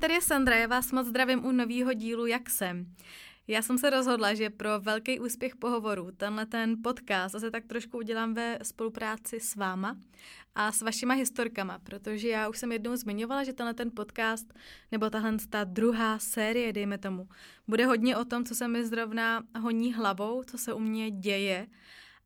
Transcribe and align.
tady 0.00 0.14
je 0.14 0.20
Sandra, 0.20 0.56
já 0.56 0.66
vás 0.66 0.92
moc 0.92 1.06
zdravím 1.06 1.44
u 1.44 1.52
nového 1.52 1.92
dílu 1.92 2.26
Jak 2.26 2.50
jsem. 2.50 2.94
Já 3.48 3.62
jsem 3.62 3.78
se 3.78 3.90
rozhodla, 3.90 4.34
že 4.34 4.50
pro 4.50 4.80
velký 4.80 5.20
úspěch 5.20 5.56
pohovoru 5.56 6.10
tenhle 6.16 6.46
ten 6.46 6.76
podcast 6.82 7.32
zase 7.32 7.50
tak 7.50 7.66
trošku 7.66 7.98
udělám 7.98 8.34
ve 8.34 8.58
spolupráci 8.62 9.40
s 9.40 9.56
váma 9.56 9.96
a 10.54 10.72
s 10.72 10.82
vašima 10.82 11.14
historkama, 11.14 11.78
protože 11.78 12.28
já 12.28 12.48
už 12.48 12.58
jsem 12.58 12.72
jednou 12.72 12.96
zmiňovala, 12.96 13.44
že 13.44 13.52
tenhle 13.52 13.74
ten 13.74 13.90
podcast, 13.96 14.54
nebo 14.92 15.10
tahle 15.10 15.36
ta 15.50 15.64
druhá 15.64 16.18
série, 16.18 16.72
dejme 16.72 16.98
tomu, 16.98 17.28
bude 17.68 17.86
hodně 17.86 18.16
o 18.16 18.24
tom, 18.24 18.44
co 18.44 18.54
se 18.54 18.68
mi 18.68 18.86
zrovna 18.86 19.42
honí 19.60 19.94
hlavou, 19.94 20.42
co 20.42 20.58
se 20.58 20.72
u 20.72 20.78
mě 20.78 21.10
děje 21.10 21.66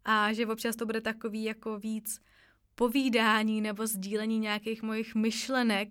a 0.05 0.33
že 0.33 0.47
občas 0.47 0.77
to 0.77 0.87
bude 0.87 1.01
takový 1.01 1.45
jako 1.45 1.79
víc 1.79 2.21
povídání 2.75 3.61
nebo 3.61 3.87
sdílení 3.87 4.39
nějakých 4.39 4.83
mojich 4.83 5.15
myšlenek, 5.15 5.89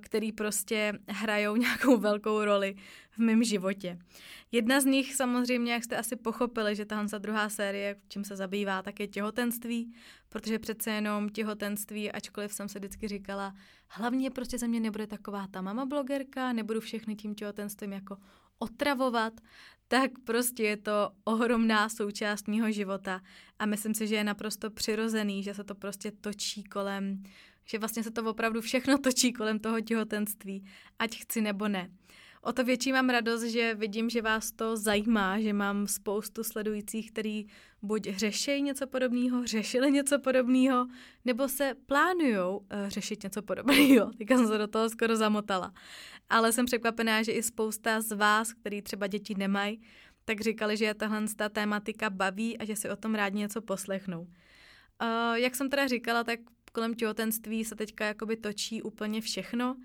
který 0.00 0.32
prostě 0.32 0.98
hrajou 1.08 1.56
nějakou 1.66 1.96
velkou 1.96 2.44
roli 2.44 2.74
v 3.10 3.18
mém 3.18 3.44
životě. 3.44 3.98
Jedna 4.52 4.80
z 4.80 4.84
nich 4.84 5.14
samozřejmě, 5.14 5.72
jak 5.72 5.84
jste 5.84 5.96
asi 5.96 6.16
pochopili, 6.16 6.76
že 6.76 6.84
tahle 6.84 7.18
druhá 7.18 7.48
série, 7.48 7.96
čím 8.08 8.24
se 8.24 8.36
zabývá, 8.36 8.82
tak 8.82 9.00
je 9.00 9.06
těhotenství, 9.08 9.94
protože 10.28 10.58
přece 10.58 10.90
jenom 10.90 11.28
těhotenství, 11.28 12.12
ačkoliv 12.12 12.52
jsem 12.52 12.68
se 12.68 12.78
vždycky 12.78 13.08
říkala, 13.08 13.54
hlavně 13.88 14.30
prostě 14.30 14.58
ze 14.58 14.68
mě 14.68 14.80
nebude 14.80 15.06
taková 15.06 15.46
ta 15.50 15.62
mama 15.62 15.86
blogerka, 15.86 16.52
nebudu 16.52 16.80
všechny 16.80 17.16
tím 17.16 17.34
těhotenstvím 17.34 17.92
jako 17.92 18.16
otravovat, 18.58 19.32
tak 19.88 20.10
prostě 20.24 20.62
je 20.62 20.76
to 20.76 21.10
ohromná 21.24 21.88
součást 21.88 22.48
mého 22.48 22.70
života 22.70 23.20
a 23.58 23.66
myslím 23.66 23.94
si, 23.94 24.06
že 24.06 24.14
je 24.14 24.24
naprosto 24.24 24.70
přirozený, 24.70 25.42
že 25.42 25.54
se 25.54 25.64
to 25.64 25.74
prostě 25.74 26.10
točí 26.10 26.64
kolem 26.64 27.22
že 27.70 27.78
vlastně 27.78 28.02
se 28.02 28.10
to 28.10 28.30
opravdu 28.30 28.60
všechno 28.60 28.98
točí 28.98 29.32
kolem 29.32 29.58
toho 29.58 29.80
těhotenství, 29.80 30.64
ať 30.98 31.18
chci 31.18 31.40
nebo 31.40 31.68
ne. 31.68 31.90
O 32.42 32.52
to 32.52 32.64
větší 32.64 32.92
mám 32.92 33.10
radost, 33.10 33.42
že 33.42 33.74
vidím, 33.74 34.10
že 34.10 34.22
vás 34.22 34.52
to 34.52 34.76
zajímá, 34.76 35.40
že 35.40 35.52
mám 35.52 35.86
spoustu 35.86 36.44
sledujících, 36.44 37.10
který 37.10 37.46
buď 37.82 38.08
řeší 38.08 38.62
něco 38.62 38.86
podobného, 38.86 39.46
řešili 39.46 39.90
něco 39.90 40.18
podobného, 40.18 40.86
nebo 41.24 41.48
se 41.48 41.74
plánují 41.86 42.36
uh, 42.36 42.60
řešit 42.88 43.22
něco 43.22 43.42
podobného. 43.42 44.10
Teďka 44.18 44.36
jsem 44.36 44.48
se 44.48 44.58
do 44.58 44.66
toho 44.66 44.90
skoro 44.90 45.16
zamotala. 45.16 45.72
Ale 46.28 46.52
jsem 46.52 46.66
překvapená, 46.66 47.22
že 47.22 47.32
i 47.32 47.42
spousta 47.42 48.00
z 48.00 48.12
vás, 48.12 48.52
který 48.52 48.82
třeba 48.82 49.06
děti 49.06 49.34
nemají, 49.38 49.80
tak 50.24 50.40
říkali, 50.40 50.76
že 50.76 50.84
je 50.84 50.94
tahle 50.94 51.22
ta 51.36 51.48
tématika 51.48 52.10
baví 52.10 52.58
a 52.58 52.64
že 52.64 52.76
si 52.76 52.90
o 52.90 52.96
tom 52.96 53.14
rádi 53.14 53.38
něco 53.38 53.62
poslechnou. 53.62 54.20
Uh, 54.20 55.34
jak 55.34 55.54
jsem 55.54 55.70
teda 55.70 55.86
říkala, 55.86 56.24
tak 56.24 56.40
kolem 56.68 56.94
těhotenství 56.94 57.64
se 57.64 57.76
teďka 57.76 58.06
jakoby 58.06 58.36
točí 58.36 58.82
úplně 58.82 59.20
všechno, 59.20 59.76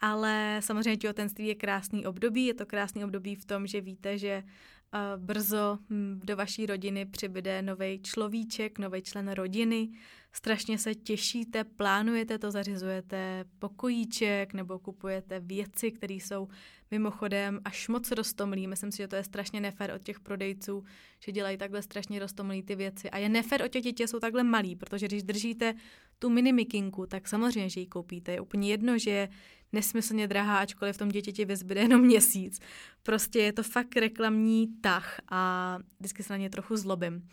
ale 0.00 0.60
samozřejmě 0.60 0.96
těhotenství 0.96 1.46
je 1.46 1.54
krásný 1.54 2.06
období. 2.06 2.46
Je 2.46 2.54
to 2.54 2.66
krásný 2.66 3.04
období 3.04 3.34
v 3.34 3.44
tom, 3.44 3.66
že 3.66 3.80
víte, 3.80 4.18
že 4.18 4.42
uh, 4.44 5.22
brzo 5.22 5.78
hm, 5.90 6.20
do 6.24 6.36
vaší 6.36 6.66
rodiny 6.66 7.06
přibyde 7.06 7.62
nový 7.62 8.02
človíček, 8.02 8.78
nový 8.78 9.02
člen 9.02 9.28
rodiny. 9.28 9.88
Strašně 10.32 10.78
se 10.78 10.94
těšíte, 10.94 11.64
plánujete 11.64 12.38
to, 12.38 12.50
zařizujete 12.50 13.44
pokojíček 13.58 14.54
nebo 14.54 14.78
kupujete 14.78 15.40
věci, 15.40 15.90
které 15.90 16.14
jsou 16.14 16.48
mimochodem 16.90 17.60
až 17.64 17.88
moc 17.88 18.10
roztomlý. 18.10 18.66
Myslím 18.66 18.92
si, 18.92 18.96
že 18.96 19.08
to 19.08 19.16
je 19.16 19.24
strašně 19.24 19.60
nefér 19.60 19.92
od 19.96 20.02
těch 20.02 20.20
prodejců, 20.20 20.84
že 21.20 21.32
dělají 21.32 21.56
takhle 21.56 21.82
strašně 21.82 22.18
roztomlý 22.18 22.62
ty 22.62 22.74
věci. 22.74 23.10
A 23.10 23.18
je 23.18 23.28
nefér 23.28 23.62
od 23.62 23.68
těch 23.68 23.82
dětí, 23.82 24.02
jsou 24.02 24.20
takhle 24.20 24.42
malí, 24.42 24.76
protože 24.76 25.06
když 25.06 25.22
držíte 25.22 25.74
tu 26.18 26.30
mini 26.30 26.52
mikinku, 26.52 27.06
tak 27.06 27.28
samozřejmě, 27.28 27.70
že 27.70 27.80
ji 27.80 27.86
koupíte. 27.86 28.32
Je 28.32 28.40
úplně 28.40 28.70
jedno, 28.70 28.98
že 28.98 29.10
je 29.10 29.28
nesmyslně 29.72 30.28
drahá, 30.28 30.58
ačkoliv 30.58 30.94
v 30.94 30.98
tom 30.98 31.08
dítěti 31.08 31.44
vyzbyde 31.44 31.80
jenom 31.80 32.00
měsíc. 32.00 32.60
Prostě 33.02 33.38
je 33.38 33.52
to 33.52 33.62
fakt 33.62 33.96
reklamní 33.96 34.66
tah 34.80 35.20
a 35.30 35.78
vždycky 35.98 36.22
se 36.22 36.32
na 36.32 36.36
ně 36.36 36.50
trochu 36.50 36.76
zlobím. 36.76 37.28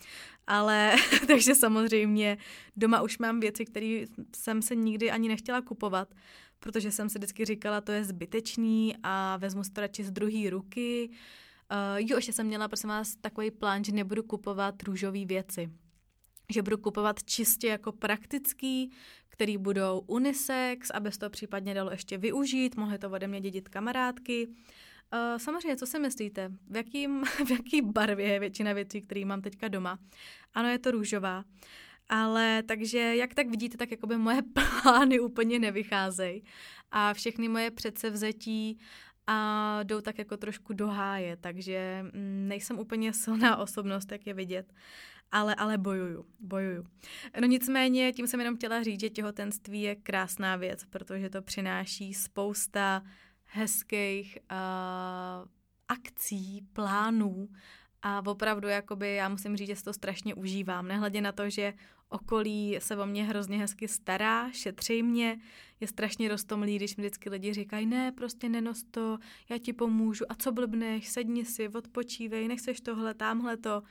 Ale 0.48 0.96
takže 1.28 1.56
samozřejmě 1.56 2.38
doma 2.76 3.02
už 3.02 3.18
mám 3.18 3.40
věci, 3.40 3.66
které 3.66 4.06
jsem 4.36 4.62
se 4.62 4.76
nikdy 4.76 5.12
ani 5.12 5.28
nechtěla 5.28 5.62
kupovat, 5.62 6.16
protože 6.60 6.92
jsem 6.92 7.10
si 7.10 7.20
vždycky 7.20 7.46
říkala, 7.46 7.82
to 7.82 7.92
je 7.92 8.04
zbytečný 8.04 8.96
a 9.04 9.38
vezmu 9.38 9.62
to 9.74 9.82
radši 9.82 10.04
z 10.04 10.12
druhé 10.12 10.50
ruky. 10.50 11.10
Uh, 11.72 12.08
jo, 12.10 12.16
ještě 12.18 12.34
jsem 12.34 12.48
měla, 12.48 12.68
prosím 12.68 12.90
vás, 12.90 13.16
takový 13.16 13.52
plán, 13.52 13.84
že 13.84 13.92
nebudu 13.92 14.24
kupovat 14.24 14.84
růžové 14.84 15.26
věci. 15.26 15.70
Že 16.54 16.62
budu 16.62 16.78
kupovat 16.78 17.24
čistě 17.24 17.68
jako 17.68 17.92
praktický, 17.92 18.92
který 19.30 19.58
budou 19.58 20.00
unisex, 20.00 20.90
aby 20.90 21.12
se 21.12 21.20
to 21.20 21.30
případně 21.30 21.74
dalo 21.74 21.92
ještě 21.92 22.18
využít, 22.18 22.78
mohly 22.78 22.98
to 22.98 23.10
ode 23.10 23.28
mě 23.28 23.42
dědit 23.42 23.70
kamarádky. 23.70 24.48
Uh, 24.48 25.38
samozřejmě, 25.38 25.78
co 25.78 25.86
si 25.86 26.00
myslíte? 26.00 26.52
V, 26.70 26.76
jakým, 26.76 27.24
v 27.46 27.52
jaký 27.52 27.82
barvě 27.82 28.28
je 28.28 28.40
většina 28.40 28.74
věcí, 28.74 29.02
které 29.02 29.26
mám 29.26 29.42
teďka 29.42 29.68
doma? 29.68 30.00
Ano, 30.54 30.70
je 30.70 30.80
to 30.80 30.92
růžová. 30.92 31.44
Ale 32.10 32.64
takže, 32.64 33.16
jak 33.16 33.34
tak 33.34 33.50
vidíte, 33.50 33.78
tak 33.78 33.92
jakoby 33.92 34.18
moje 34.18 34.42
plány 34.82 35.20
úplně 35.20 35.60
nevycházejí. 35.60 36.44
A 36.92 37.14
všechny 37.14 37.48
moje 37.48 37.72
předsevzetí 37.72 38.80
a 39.28 39.80
jdou 39.84 40.02
tak 40.02 40.18
jako 40.18 40.38
trošku 40.38 40.74
do 40.74 40.88
háje, 40.88 41.38
takže 41.38 42.06
mm, 42.14 42.48
nejsem 42.48 42.80
úplně 42.80 43.14
silná 43.14 43.58
osobnost, 43.58 44.12
jak 44.12 44.28
je 44.28 44.34
vidět, 44.34 44.74
ale, 45.32 45.56
ale 45.56 45.78
bojuju, 45.78 46.26
bojuju. 46.40 46.88
No 47.42 47.48
nicméně, 47.48 48.14
tím 48.14 48.28
jsem 48.28 48.40
jenom 48.40 48.56
chtěla 48.56 48.84
říct, 48.84 49.00
že 49.00 49.10
těhotenství 49.10 49.82
je 49.82 49.96
krásná 49.96 50.56
věc, 50.56 50.86
protože 50.86 51.30
to 51.30 51.42
přináší 51.42 52.14
spousta 52.14 53.04
hezkých 53.46 54.38
uh, 54.52 55.48
akcí, 55.88 56.62
plánů 56.74 57.50
a 58.02 58.22
opravdu, 58.26 58.68
jakoby, 58.68 59.16
já 59.16 59.30
musím 59.30 59.58
říct, 59.58 59.68
že 59.68 59.76
si 59.76 59.84
to 59.84 59.94
strašně 59.94 60.36
užívám. 60.36 60.88
Nehledě 60.88 61.22
na 61.22 61.32
to, 61.32 61.50
že 61.50 61.74
okolí 62.10 62.76
se 62.80 62.98
o 62.98 63.06
mě 63.06 63.24
hrozně 63.24 63.58
hezky 63.58 63.88
stará, 63.88 64.52
šetří 64.52 65.04
mě, 65.04 65.40
je 65.80 65.88
strašně 65.88 66.30
roztomlý, 66.30 66.76
když 66.76 66.96
mi 66.96 67.02
vždycky 67.02 67.30
lidi 67.30 67.54
říkají, 67.54 67.86
ne, 67.86 68.12
prostě 68.12 68.50
nenos 68.50 68.84
to, 68.92 69.18
já 69.50 69.58
ti 69.58 69.74
pomůžu, 69.74 70.26
a 70.30 70.36
co 70.36 70.52
blbneš, 70.52 71.08
sedni 71.08 71.46
si, 71.46 71.70
odpočívej, 71.70 72.48
nechceš 72.48 72.82
tohle, 72.82 73.14
tamhle 73.14 73.58
to. 73.58 73.84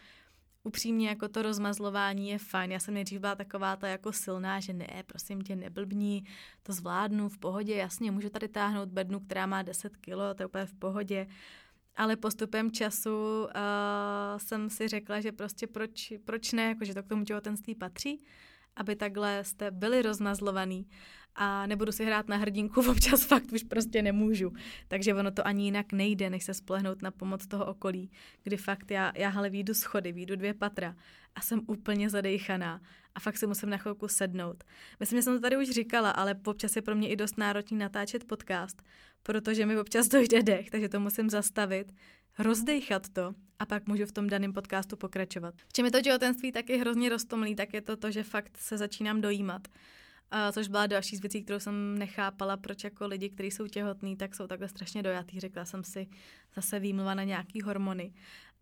Upřímně 0.66 1.08
jako 1.08 1.28
to 1.28 1.42
rozmazlování 1.42 2.28
je 2.28 2.38
fajn. 2.38 2.72
Já 2.72 2.78
jsem 2.78 2.94
nejdřív 2.94 3.20
byla 3.20 3.34
taková 3.34 3.76
ta 3.76 3.88
jako 3.88 4.12
silná, 4.12 4.60
že 4.60 4.72
ne, 4.72 5.02
prosím 5.06 5.40
tě, 5.40 5.56
neblbní, 5.56 6.24
to 6.62 6.72
zvládnu 6.72 7.28
v 7.28 7.38
pohodě, 7.38 7.74
jasně, 7.74 8.10
můžu 8.10 8.28
tady 8.28 8.48
táhnout 8.48 8.88
bednu, 8.88 9.20
která 9.20 9.46
má 9.46 9.62
10 9.62 9.96
kilo, 9.96 10.34
to 10.34 10.42
je 10.42 10.46
úplně 10.46 10.66
v 10.66 10.74
pohodě 10.74 11.26
ale 11.96 12.16
postupem 12.16 12.70
času 12.70 13.10
uh, 13.10 13.48
jsem 14.36 14.70
si 14.70 14.88
řekla, 14.88 15.20
že 15.20 15.32
prostě 15.32 15.66
proč, 15.66 16.12
proč 16.24 16.52
ne, 16.52 16.62
jako, 16.62 16.84
že 16.84 16.94
to 16.94 17.02
k 17.02 17.06
tomu 17.06 17.24
těhotenství 17.24 17.74
patří, 17.74 18.24
aby 18.76 18.96
takhle 18.96 19.44
jste 19.44 19.70
byli 19.70 20.02
rozmazlovaný 20.02 20.86
a 21.34 21.66
nebudu 21.66 21.92
si 21.92 22.04
hrát 22.04 22.28
na 22.28 22.36
hrdinku, 22.36 22.80
občas 22.90 23.24
fakt 23.24 23.52
už 23.52 23.62
prostě 23.62 24.02
nemůžu. 24.02 24.52
Takže 24.88 25.14
ono 25.14 25.30
to 25.30 25.46
ani 25.46 25.64
jinak 25.64 25.92
nejde, 25.92 26.30
než 26.30 26.44
se 26.44 26.54
splehnout 26.54 27.02
na 27.02 27.10
pomoc 27.10 27.46
toho 27.46 27.66
okolí, 27.66 28.10
kdy 28.42 28.56
fakt 28.56 28.90
já, 28.90 29.12
já 29.14 29.30
ale 29.30 29.50
výjdu 29.50 29.74
schody, 29.74 30.12
výjdu 30.12 30.36
dvě 30.36 30.54
patra 30.54 30.96
a 31.34 31.40
jsem 31.40 31.60
úplně 31.66 32.10
zadejchaná 32.10 32.80
a 33.14 33.20
fakt 33.20 33.36
si 33.36 33.46
musím 33.46 33.70
na 33.70 33.76
chvilku 33.76 34.08
sednout. 34.08 34.64
Myslím, 35.00 35.18
že 35.18 35.22
jsem 35.22 35.34
to 35.34 35.40
tady 35.40 35.56
už 35.56 35.70
říkala, 35.70 36.10
ale 36.10 36.34
občas 36.46 36.76
je 36.76 36.82
pro 36.82 36.94
mě 36.94 37.08
i 37.08 37.16
dost 37.16 37.38
náročný 37.38 37.78
natáčet 37.78 38.24
podcast, 38.24 38.82
protože 39.22 39.66
mi 39.66 39.78
občas 39.78 40.08
dojde 40.08 40.42
dech, 40.42 40.70
takže 40.70 40.88
to 40.88 41.00
musím 41.00 41.30
zastavit, 41.30 41.92
rozdejchat 42.38 43.08
to 43.08 43.34
a 43.58 43.66
pak 43.66 43.86
můžu 43.86 44.06
v 44.06 44.12
tom 44.12 44.26
daném 44.26 44.52
podcastu 44.52 44.96
pokračovat. 44.96 45.54
V 45.68 45.72
čem 45.72 45.84
je 45.84 45.90
to 45.90 46.02
těhotenství 46.02 46.52
taky 46.52 46.78
hrozně 46.78 47.08
roztomlý, 47.08 47.54
tak 47.54 47.74
je 47.74 47.80
to 47.80 47.96
to, 47.96 48.10
že 48.10 48.22
fakt 48.22 48.58
se 48.58 48.78
začínám 48.78 49.20
dojímat. 49.20 49.68
Uh, 50.32 50.52
což 50.52 50.68
byla 50.68 50.86
další 50.86 51.16
z 51.16 51.20
věcí, 51.20 51.42
kterou 51.42 51.60
jsem 51.60 51.98
nechápala, 51.98 52.56
proč 52.56 52.84
jako 52.84 53.06
lidi, 53.06 53.30
kteří 53.30 53.50
jsou 53.50 53.66
těhotní, 53.66 54.16
tak 54.16 54.34
jsou 54.34 54.46
takhle 54.46 54.68
strašně 54.68 55.02
dojatý. 55.02 55.40
Řekla 55.40 55.64
jsem 55.64 55.84
si 55.84 56.08
zase 56.54 56.78
výmluva 56.78 57.14
na 57.14 57.24
nějaký 57.24 57.62
hormony. 57.62 58.12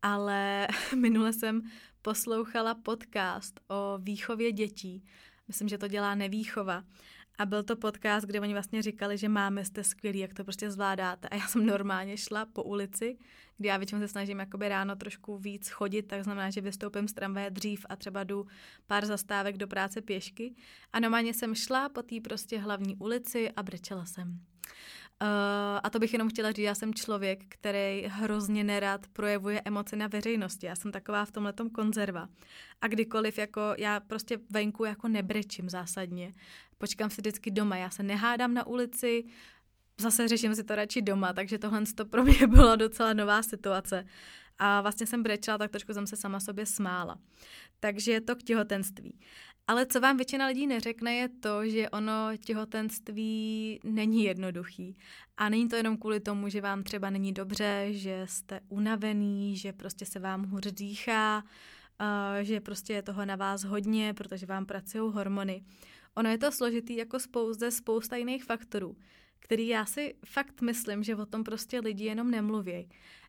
Ale 0.02 0.68
minule 0.96 1.32
jsem 1.32 1.62
poslouchala 2.02 2.74
podcast 2.74 3.60
o 3.68 3.98
výchově 3.98 4.52
dětí. 4.52 5.04
Myslím, 5.48 5.68
že 5.68 5.78
to 5.78 5.88
dělá 5.88 6.14
nevýchova. 6.14 6.84
A 7.38 7.46
byl 7.46 7.62
to 7.62 7.76
podcast, 7.76 8.26
kde 8.26 8.40
oni 8.40 8.52
vlastně 8.52 8.82
říkali, 8.82 9.18
že 9.18 9.28
máme 9.28 9.64
jste 9.64 9.84
skvělí, 9.84 10.18
jak 10.18 10.34
to 10.34 10.44
prostě 10.44 10.70
zvládáte. 10.70 11.28
A 11.28 11.36
já 11.36 11.46
jsem 11.46 11.66
normálně 11.66 12.16
šla 12.16 12.46
po 12.46 12.62
ulici, 12.62 13.18
kdy 13.56 13.68
já 13.68 13.76
většinou 13.76 14.00
se 14.00 14.08
snažím 14.08 14.38
jakoby 14.38 14.68
ráno 14.68 14.96
trošku 14.96 15.38
víc 15.38 15.68
chodit, 15.68 16.02
tak 16.02 16.24
znamená, 16.24 16.50
že 16.50 16.60
vystoupím 16.60 17.08
z 17.08 17.12
tramvaje 17.12 17.50
dřív 17.50 17.86
a 17.88 17.96
třeba 17.96 18.24
jdu 18.24 18.46
pár 18.86 19.06
zastávek 19.06 19.56
do 19.56 19.66
práce 19.66 20.00
pěšky. 20.00 20.54
A 20.92 21.00
normálně 21.00 21.34
jsem 21.34 21.54
šla 21.54 21.88
po 21.88 22.02
té 22.02 22.20
prostě 22.20 22.58
hlavní 22.58 22.96
ulici 22.96 23.50
a 23.50 23.62
brečela 23.62 24.04
jsem. 24.04 24.40
Uh, 25.24 25.80
a 25.82 25.90
to 25.90 25.98
bych 25.98 26.12
jenom 26.12 26.28
chtěla 26.28 26.52
říct, 26.52 26.64
já 26.64 26.74
jsem 26.74 26.94
člověk, 26.94 27.44
který 27.48 28.04
hrozně 28.06 28.64
nerad 28.64 29.06
projevuje 29.12 29.62
emoce 29.64 29.96
na 29.96 30.06
veřejnosti. 30.06 30.66
Já 30.66 30.76
jsem 30.76 30.92
taková 30.92 31.24
v 31.24 31.32
tomhle 31.32 31.52
konzerva. 31.74 32.28
A 32.80 32.88
kdykoliv, 32.88 33.38
jako 33.38 33.60
já 33.78 34.00
prostě 34.00 34.38
venku 34.50 34.84
jako 34.84 35.08
nebrečím 35.08 35.70
zásadně. 35.70 36.34
Počkám 36.78 37.10
si 37.10 37.20
vždycky 37.20 37.50
doma, 37.50 37.76
já 37.76 37.90
se 37.90 38.02
nehádám 38.02 38.54
na 38.54 38.66
ulici, 38.66 39.24
zase 40.00 40.28
řeším 40.28 40.54
si 40.54 40.64
to 40.64 40.74
radši 40.74 41.02
doma, 41.02 41.32
takže 41.32 41.58
tohle 41.58 41.82
to 41.94 42.04
pro 42.04 42.24
mě 42.24 42.46
byla 42.46 42.76
docela 42.76 43.12
nová 43.12 43.42
situace. 43.42 44.06
A 44.58 44.80
vlastně 44.80 45.06
jsem 45.06 45.22
brečela, 45.22 45.58
tak 45.58 45.70
trošku 45.70 45.94
jsem 45.94 46.06
se 46.06 46.16
sama 46.16 46.40
sobě 46.40 46.66
smála. 46.66 47.18
Takže 47.80 48.20
to 48.20 48.36
k 48.36 48.42
těhotenství. 48.42 49.18
Ale 49.66 49.86
co 49.86 50.00
vám 50.00 50.16
většina 50.16 50.46
lidí 50.46 50.66
neřekne, 50.66 51.14
je 51.14 51.28
to, 51.28 51.68
že 51.68 51.90
ono 51.90 52.36
těhotenství 52.44 53.80
není 53.84 54.24
jednoduchý. 54.24 54.96
A 55.36 55.48
není 55.48 55.68
to 55.68 55.76
jenom 55.76 55.96
kvůli 55.96 56.20
tomu, 56.20 56.48
že 56.48 56.60
vám 56.60 56.82
třeba 56.82 57.10
není 57.10 57.32
dobře, 57.32 57.86
že 57.90 58.22
jste 58.24 58.60
unavený, 58.68 59.56
že 59.56 59.72
prostě 59.72 60.06
se 60.06 60.18
vám 60.18 60.44
hůř 60.44 60.66
dýchá, 60.72 61.44
že 62.42 62.60
prostě 62.60 62.92
je 62.92 63.02
toho 63.02 63.24
na 63.24 63.36
vás 63.36 63.64
hodně, 63.64 64.14
protože 64.14 64.46
vám 64.46 64.66
pracují 64.66 65.12
hormony. 65.12 65.64
Ono 66.14 66.30
je 66.30 66.38
to 66.38 66.52
složitý 66.52 66.96
jako 66.96 67.18
spouze 67.18 67.70
spousta 67.70 68.16
jiných 68.16 68.44
faktorů, 68.44 68.96
který 69.38 69.68
já 69.68 69.86
si 69.86 70.14
fakt 70.26 70.60
myslím, 70.60 71.02
že 71.02 71.16
o 71.16 71.26
tom 71.26 71.44
prostě 71.44 71.80
lidi 71.80 72.04
jenom 72.04 72.30
nemluví. 72.30 72.88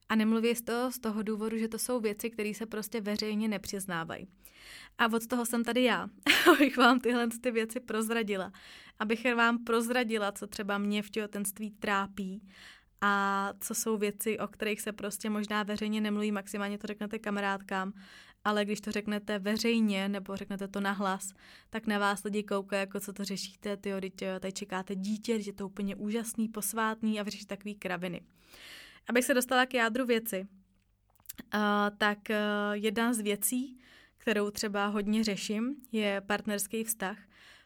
A 0.10 0.16
nemluví 0.16 0.56
z 0.56 0.62
toho, 0.62 0.92
z 0.92 1.00
toho 1.00 1.24
důvodu, 1.24 1.58
že 1.58 1.68
to 1.68 1.80
jsou 1.80 2.00
věci, 2.00 2.30
které 2.30 2.54
se 2.54 2.66
prostě 2.66 3.02
veřejně 3.02 3.48
nepřiznávají. 3.48 4.28
A 4.98 5.06
od 5.14 5.28
toho 5.28 5.46
jsem 5.46 5.64
tady 5.64 5.84
já, 5.84 6.08
abych 6.52 6.78
vám 6.78 7.00
tyhle 7.00 7.28
ty 7.42 7.52
věci 7.52 7.80
prozradila. 7.80 8.52
Abych 9.00 9.36
vám 9.36 9.64
prozradila, 9.64 10.32
co 10.32 10.48
třeba 10.48 10.78
mě 10.78 11.04
v 11.04 11.10
těhotenství 11.10 11.72
trápí 11.72 12.48
a 13.02 13.54
co 13.60 13.76
jsou 13.76 13.98
věci, 13.98 14.40
o 14.40 14.48
kterých 14.48 14.82
se 14.82 14.92
prostě 14.92 15.30
možná 15.30 15.64
veřejně 15.64 16.02
nemluví, 16.02 16.32
maximálně 16.32 16.78
to 16.78 16.88
řeknete 16.88 17.20
kamarádkám, 17.20 17.94
ale 18.44 18.66
když 18.66 18.82
to 18.82 18.92
řeknete 18.92 19.40
veřejně 19.40 20.10
nebo 20.10 20.36
řeknete 20.36 20.68
to 20.68 20.80
nahlas, 20.82 21.34
tak 21.70 21.88
na 21.88 22.00
vás 22.00 22.24
lidi 22.24 22.44
koukají, 22.44 22.80
jako 22.80 23.00
co 23.00 23.14
to 23.14 23.26
řešíte, 23.26 23.78
ty 23.78 23.92
tady 24.18 24.54
čekáte 24.54 24.96
dítě, 24.96 25.42
že 25.42 25.50
je 25.50 25.54
to 25.54 25.66
úplně 25.66 25.96
úžasný, 25.96 26.48
posvátný 26.48 27.20
a 27.20 27.24
vy 27.24 27.32
řešíte 27.32 27.56
takový 27.56 27.76
kraviny. 27.76 28.22
Abych 29.10 29.26
se 29.26 29.34
dostala 29.34 29.66
k 29.66 29.74
jádru 29.74 30.06
věci, 30.06 30.48
uh, 31.54 31.60
tak 31.98 32.18
uh, 32.30 32.36
jedna 32.74 33.14
z 33.14 33.20
věcí, 33.20 33.80
kterou 34.18 34.52
třeba 34.52 34.86
hodně 34.86 35.24
řeším, 35.24 35.76
je 35.92 36.22
partnerský 36.22 36.84
vztah, 36.84 37.18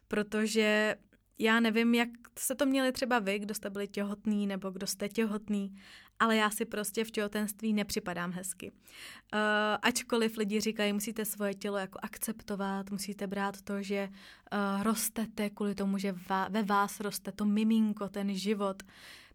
protože 0.07 0.95
já 1.39 1.59
nevím, 1.59 1.95
jak 1.95 2.09
se 2.39 2.55
to 2.55 2.65
měli 2.65 2.91
třeba 2.91 3.19
vy, 3.19 3.39
kdo 3.39 3.53
jste 3.53 3.69
byli 3.69 3.87
těhotný 3.87 4.47
nebo 4.47 4.69
kdo 4.69 4.87
jste 4.87 5.09
těhotný, 5.09 5.75
ale 6.19 6.35
já 6.35 6.49
si 6.49 6.65
prostě 6.65 7.03
v 7.03 7.11
těhotenství 7.11 7.73
nepřipadám 7.73 8.31
hezky. 8.31 8.71
Uh, 8.71 9.39
ačkoliv 9.81 10.37
lidi 10.37 10.59
říkají, 10.59 10.93
musíte 10.93 11.25
svoje 11.25 11.53
tělo 11.53 11.77
jako 11.77 11.99
akceptovat, 12.01 12.91
musíte 12.91 13.27
brát 13.27 13.61
to, 13.61 13.81
že 13.81 14.09
uh, 14.09 14.83
rostete 14.83 15.49
kvůli 15.49 15.75
tomu, 15.75 15.97
že 15.97 16.11
va- 16.11 16.51
ve 16.51 16.63
vás 16.63 16.99
roste 16.99 17.31
to 17.31 17.45
miminko, 17.45 18.09
ten 18.09 18.35
život, 18.35 18.83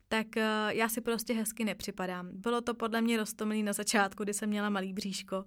tak 0.08 0.26
uh, 0.36 0.42
já 0.68 0.88
si 0.88 1.00
prostě 1.00 1.34
hezky 1.34 1.64
nepřipadám. 1.64 2.28
Bylo 2.32 2.60
to 2.60 2.74
podle 2.74 3.00
mě 3.00 3.16
roztomilý 3.16 3.62
na 3.62 3.72
začátku, 3.72 4.24
kdy 4.24 4.34
jsem 4.34 4.48
měla 4.48 4.70
malý 4.70 4.92
bříško, 4.92 5.44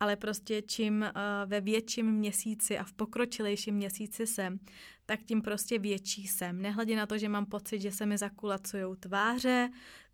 ale 0.00 0.16
prostě 0.16 0.62
čím 0.62 1.02
uh, 1.02 1.50
ve 1.50 1.60
větším 1.60 2.06
měsíci 2.12 2.78
a 2.78 2.84
v 2.84 2.92
pokročilejším 2.92 3.74
měsíci 3.74 4.26
jsem, 4.26 4.58
tak 5.06 5.22
tím 5.22 5.42
prostě 5.42 5.78
větší 5.78 6.26
jsem. 6.26 6.62
Nehledě 6.62 6.96
na 6.96 7.06
to, 7.06 7.18
že 7.18 7.28
mám 7.28 7.46
pocit, 7.46 7.80
že 7.80 7.92
se 7.92 8.06
mi 8.06 8.18
zakulacují 8.18 8.96
tváře, 9.00 9.70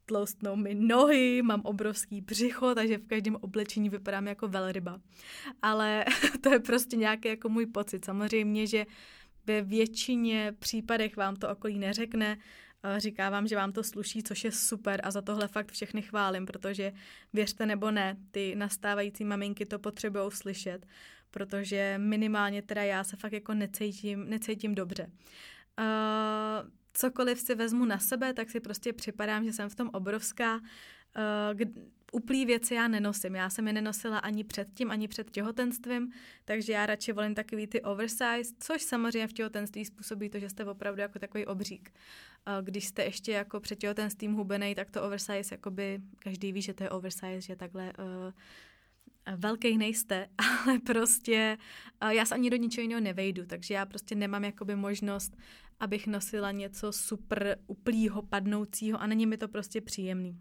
tloustnou 0.07 0.57
mi 0.57 0.75
nohy, 0.75 1.43
mám 1.43 1.61
obrovský 1.61 2.21
břicho, 2.21 2.75
takže 2.75 2.99
v 2.99 3.07
každém 3.07 3.37
oblečení 3.41 3.89
vypadám 3.89 4.27
jako 4.27 4.49
velryba. 4.49 5.01
Ale 5.63 6.05
to 6.41 6.53
je 6.53 6.59
prostě 6.59 6.97
nějaký 6.97 7.29
jako 7.29 7.49
můj 7.49 7.67
pocit. 7.67 8.05
Samozřejmě, 8.05 8.67
že 8.67 8.87
ve 9.47 9.63
většině 9.63 10.55
případech 10.59 11.17
vám 11.17 11.37
to 11.37 11.49
okolí 11.49 11.79
neřekne, 11.79 12.39
říká 12.99 13.31
vám, 13.31 13.47
že 13.47 13.57
vám 13.57 13.73
to 13.73 13.85
sluší, 13.85 14.23
což 14.23 14.45
je 14.45 14.53
super 14.53 15.01
a 15.05 15.11
za 15.11 15.23
tohle 15.23 15.49
fakt 15.49 15.73
všechny 15.73 16.03
chválím, 16.03 16.47
protože 16.47 16.93
věřte 17.33 17.67
nebo 17.67 17.91
ne, 17.91 18.17
ty 18.31 18.55
nastávající 18.55 19.25
maminky 19.25 19.67
to 19.67 19.79
potřebují 19.79 20.31
slyšet, 20.31 20.87
protože 21.31 21.95
minimálně 21.99 22.63
teda 22.63 22.83
já 22.83 23.05
se 23.05 23.17
fakt 23.17 23.33
jako 23.33 23.55
necítím, 23.55 24.31
necítím 24.31 24.75
dobře. 24.75 25.11
Uh, 25.79 26.71
cokoliv 26.93 27.41
si 27.41 27.55
vezmu 27.55 27.85
na 27.85 27.99
sebe, 27.99 28.35
tak 28.35 28.51
si 28.51 28.61
prostě 28.61 28.93
připadám, 28.93 29.45
že 29.45 29.53
jsem 29.53 29.69
v 29.69 29.75
tom 29.75 29.91
obrovská. 29.93 30.57
Uh, 30.57 31.61
uplý 32.15 32.47
věci 32.47 32.75
já 32.75 32.89
nenosím. 32.89 33.35
Já 33.35 33.51
jsem 33.51 33.67
je 33.67 33.73
nenosila 33.73 34.19
ani 34.19 34.45
předtím, 34.45 34.91
ani 34.91 35.09
před 35.09 35.31
těhotenstvím, 35.31 36.13
takže 36.45 36.73
já 36.73 36.87
radši 36.87 37.13
volím 37.13 37.35
takový 37.35 37.67
ty 37.67 37.83
oversize, 37.83 38.55
což 38.59 38.83
samozřejmě 38.83 39.29
v 39.29 39.33
těhotenství 39.33 39.85
způsobí 39.85 40.31
to, 40.31 40.39
že 40.39 40.49
jste 40.49 40.65
opravdu 40.65 41.01
jako 41.01 41.19
takový 41.19 41.47
obřík. 41.47 41.93
Když 42.63 42.87
jste 42.87 43.05
ještě 43.05 43.33
jako 43.33 43.61
před 43.61 43.79
těhotenstvím 43.79 44.33
hubenej, 44.33 44.75
tak 44.75 44.91
to 44.91 45.03
oversize, 45.03 45.55
jakoby 45.55 46.01
každý 46.19 46.53
ví, 46.53 46.63
že 46.63 46.75
to 46.75 46.83
je 46.83 46.91
oversize, 46.91 47.41
že 47.41 47.57
takhle 47.57 47.93
uh, 47.99 49.37
velký 49.37 49.79
nejste, 49.79 50.29
ale 50.65 50.79
prostě 50.79 51.59
uh, 52.03 52.09
já 52.09 52.25
se 52.25 52.35
ani 52.35 52.51
do 52.51 52.57
ničeho 52.57 52.83
jiného 52.83 53.01
nevejdu, 53.01 53.47
takže 53.47 53.75
já 53.75 53.87
prostě 53.87 54.15
nemám 54.15 54.45
jakoby 54.45 54.77
možnost, 54.77 55.37
abych 55.81 56.07
nosila 56.07 56.51
něco 56.51 56.93
super 56.93 57.59
uplýho, 57.67 58.23
padnoucího 58.23 59.01
a 59.01 59.07
není 59.07 59.27
mi 59.27 59.37
to 59.37 59.49
prostě 59.49 59.81
příjemný. 59.81 60.39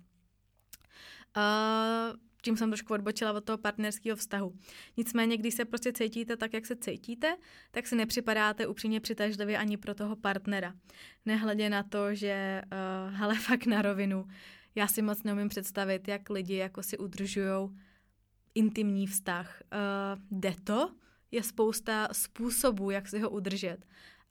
Uh, 1.37 2.17
tím 2.41 2.57
jsem 2.57 2.69
trošku 2.69 2.93
odbočila 2.93 3.33
od 3.33 3.43
toho 3.43 3.57
partnerského 3.57 4.15
vztahu. 4.15 4.55
Nicméně, 4.97 5.37
když 5.37 5.53
se 5.53 5.65
prostě 5.65 5.93
cítíte 5.93 6.37
tak, 6.37 6.53
jak 6.53 6.65
se 6.65 6.75
cítíte, 6.75 7.37
tak 7.71 7.87
si 7.87 7.95
nepřipadáte 7.95 8.67
upřímně 8.67 8.99
přitažlivě 8.99 9.57
ani 9.57 9.77
pro 9.77 9.95
toho 9.95 10.15
partnera. 10.15 10.73
Nehledě 11.25 11.69
na 11.69 11.83
to, 11.83 12.15
že, 12.15 12.61
uh, 12.65 13.13
hele, 13.13 13.35
fakt 13.35 13.65
na 13.65 13.81
rovinu, 13.81 14.27
já 14.75 14.87
si 14.87 15.01
moc 15.01 15.23
neumím 15.23 15.49
představit, 15.49 16.07
jak 16.07 16.29
lidi 16.29 16.55
jako 16.55 16.83
si 16.83 16.97
udržují 16.97 17.69
intimní 18.55 19.07
vztah. 19.07 19.61
Uh, 19.73 20.39
jde 20.39 20.55
to? 20.63 20.95
Je 21.31 21.43
spousta 21.43 22.07
způsobů, 22.11 22.91
jak 22.91 23.07
si 23.07 23.19
ho 23.19 23.29
udržet 23.29 23.77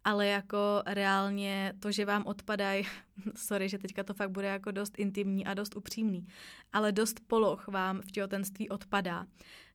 ale 0.05 0.27
jako 0.27 0.83
reálně 0.87 1.73
to, 1.79 1.93
že 1.93 2.05
vám 2.05 2.27
odpadají, 2.27 2.85
sorry, 3.37 3.69
že 3.69 3.79
teďka 3.79 4.03
to 4.03 4.15
fakt 4.15 4.31
bude 4.31 4.47
jako 4.47 4.71
dost 4.71 4.99
intimní 4.99 5.47
a 5.47 5.55
dost 5.55 5.77
upřímný, 5.77 6.27
ale 6.73 6.93
dost 6.93 7.21
poloh 7.27 7.69
vám 7.69 8.01
v 8.01 8.11
těhotenství 8.11 8.69
odpadá. 8.69 9.27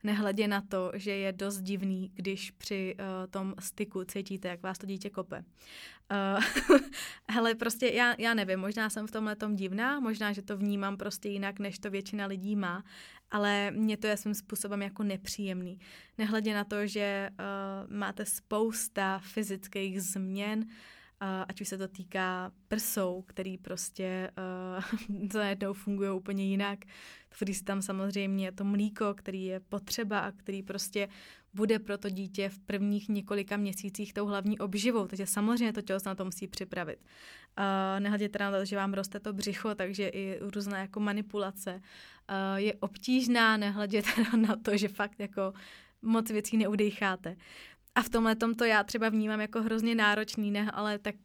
Nehledě 0.04 0.48
na 0.48 0.62
to, 0.62 0.92
že 0.96 1.12
je 1.12 1.32
dost 1.32 1.62
divný, 1.62 2.12
když 2.14 2.52
při 2.52 2.96
uh, 3.00 3.28
tom 3.30 3.54
styku 3.60 4.04
cítíte, 4.04 4.48
jak 4.48 4.64
vás 4.64 4.78
to 4.78 4.86
dítě 4.86 5.10
kope. 5.10 5.44
Uh, 6.12 6.80
hele, 7.30 7.56
prostě 7.56 7.88
já, 7.88 8.16
já 8.18 8.34
nevím, 8.34 8.60
možná 8.60 8.90
jsem 8.90 9.08
v 9.08 9.12
tomhle 9.12 9.36
tom 9.36 9.56
divná, 9.56 10.00
možná, 10.00 10.34
že 10.34 10.42
to 10.42 10.58
vnímám 10.58 10.98
prostě 10.98 11.30
jinak, 11.30 11.60
než 11.60 11.80
to 11.80 11.90
většina 11.90 12.26
lidí 12.26 12.56
má, 12.56 12.84
ale 13.32 13.72
mě 13.72 13.98
to 13.98 14.08
je 14.08 14.18
svým 14.18 14.34
způsobem 14.34 14.82
jako 14.82 15.04
nepříjemný. 15.04 15.80
Nehledě 16.18 16.54
na 16.54 16.64
to, 16.64 16.88
že 16.88 17.30
uh, 17.32 17.96
máte 17.98 18.26
spousta 18.26 19.20
fyzických 19.20 20.02
změn, 20.02 20.60
uh, 20.60 21.28
ať 21.48 21.62
už 21.62 21.68
se 21.68 21.78
to 21.78 21.88
týká 21.88 22.52
prsou, 22.68 23.24
který 23.28 23.58
prostě 23.58 24.32
uh, 25.08 25.30
najednou 25.34 25.74
fungují 25.74 26.12
úplně 26.12 26.46
jinak. 26.46 26.80
Se 27.34 27.64
tam 27.64 27.82
samozřejmě 27.82 28.52
to 28.52 28.64
mlíko, 28.64 29.14
který 29.14 29.46
je 29.46 29.60
potřeba 29.60 30.20
a 30.20 30.32
který 30.32 30.64
prostě 30.64 31.08
bude 31.58 31.80
pro 31.80 31.98
to 31.98 32.10
dítě 32.10 32.50
v 32.50 32.60
prvních 32.60 33.10
několika 33.10 33.58
měsících 33.58 34.14
tou 34.14 34.26
hlavní 34.26 34.60
obživou, 34.60 35.08
takže 35.08 35.26
samozřejmě 35.26 35.74
to 35.74 35.82
tělo 35.82 36.00
se 36.00 36.10
na 36.10 36.16
to 36.16 36.26
musí 36.26 36.48
připravit. 36.48 37.00
Uh, 37.02 38.00
nehledě 38.00 38.30
teda 38.30 38.52
na 38.52 38.60
to, 38.60 38.66
že 38.66 38.76
vám 38.76 38.94
roste 38.94 39.20
to 39.20 39.34
břicho, 39.34 39.76
takže 39.76 40.08
i 40.08 40.40
různé 40.42 40.80
jako 40.80 41.00
manipulace 41.00 41.74
uh, 41.76 42.56
je 42.56 42.74
obtížná, 42.74 43.58
nehledě 43.58 44.02
teda 44.16 44.38
na 44.48 44.56
to, 44.56 44.78
že 44.78 44.88
fakt 44.88 45.20
jako 45.20 45.54
moc 46.02 46.30
věcí 46.30 46.58
neudejcháte. 46.58 47.36
A 47.96 48.02
v 48.02 48.10
tomhle 48.10 48.36
to 48.36 48.66
já 48.66 48.84
třeba 48.84 49.10
vnímám 49.10 49.42
jako 49.42 49.62
hrozně 49.62 49.96
náročný, 49.96 50.52
ne, 50.52 50.72
ale 50.72 51.00
tak 51.00 51.16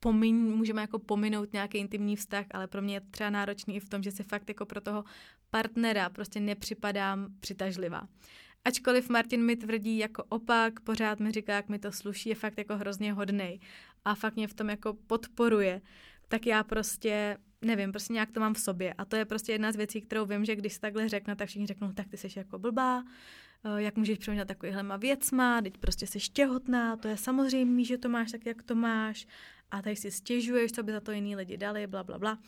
pomin, 0.00 0.36
můžeme 0.36 0.80
jako 0.80 0.98
pominout 0.98 1.52
nějaký 1.52 1.78
intimní 1.78 2.16
vztah, 2.16 2.46
ale 2.50 2.66
pro 2.66 2.82
mě 2.82 2.94
je 2.94 3.00
třeba 3.00 3.30
náročný 3.30 3.76
i 3.76 3.80
v 3.80 3.88
tom, 3.88 4.02
že 4.02 4.10
si 4.10 4.22
fakt 4.22 4.48
jako 4.48 4.66
pro 4.66 4.80
toho 4.80 5.04
partnera 5.50 6.08
prostě 6.08 6.40
nepřipadám 6.40 7.26
přitažlivá. 7.40 8.08
Ačkoliv 8.64 9.08
Martin 9.08 9.44
mi 9.44 9.56
tvrdí 9.56 9.98
jako 9.98 10.24
opak, 10.24 10.80
pořád 10.80 11.20
mi 11.20 11.32
říká, 11.32 11.54
jak 11.54 11.68
mi 11.68 11.78
to 11.78 11.92
sluší, 11.92 12.28
je 12.28 12.34
fakt 12.34 12.58
jako 12.58 12.76
hrozně 12.76 13.12
hodnej 13.12 13.60
a 14.04 14.14
fakt 14.14 14.36
mě 14.36 14.48
v 14.48 14.54
tom 14.54 14.70
jako 14.70 14.94
podporuje, 14.94 15.82
tak 16.28 16.46
já 16.46 16.64
prostě 16.64 17.38
nevím, 17.62 17.92
prostě 17.92 18.12
nějak 18.12 18.30
to 18.30 18.40
mám 18.40 18.54
v 18.54 18.60
sobě. 18.60 18.94
A 18.98 19.04
to 19.04 19.16
je 19.16 19.24
prostě 19.24 19.52
jedna 19.52 19.72
z 19.72 19.76
věcí, 19.76 20.00
kterou 20.00 20.26
vím, 20.26 20.44
že 20.44 20.56
když 20.56 20.72
se 20.72 20.80
takhle 20.80 21.08
řekne, 21.08 21.36
tak 21.36 21.48
všichni 21.48 21.66
řeknou, 21.66 21.92
tak 21.92 22.08
ty 22.08 22.16
jsi 22.16 22.28
jako 22.36 22.58
blbá, 22.58 23.04
eh, 23.64 23.82
jak 23.82 23.96
můžeš 23.96 24.18
přemýšlet 24.18 24.48
takovýhlema 24.48 24.96
věcma, 24.96 25.62
teď 25.62 25.78
prostě 25.78 26.06
jsi 26.06 26.18
těhotná, 26.18 26.96
to 26.96 27.08
je 27.08 27.16
samozřejmé, 27.16 27.84
že 27.84 27.98
to 27.98 28.08
máš 28.08 28.32
tak, 28.32 28.46
jak 28.46 28.62
to 28.62 28.74
máš 28.74 29.26
a 29.70 29.82
tady 29.82 29.96
si 29.96 30.10
stěžuješ, 30.10 30.72
co 30.72 30.82
by 30.82 30.92
za 30.92 31.00
to 31.00 31.12
jiný 31.12 31.36
lidi 31.36 31.56
dali, 31.56 31.86
bla, 31.86 32.04
bla, 32.04 32.18
bla. 32.18 32.38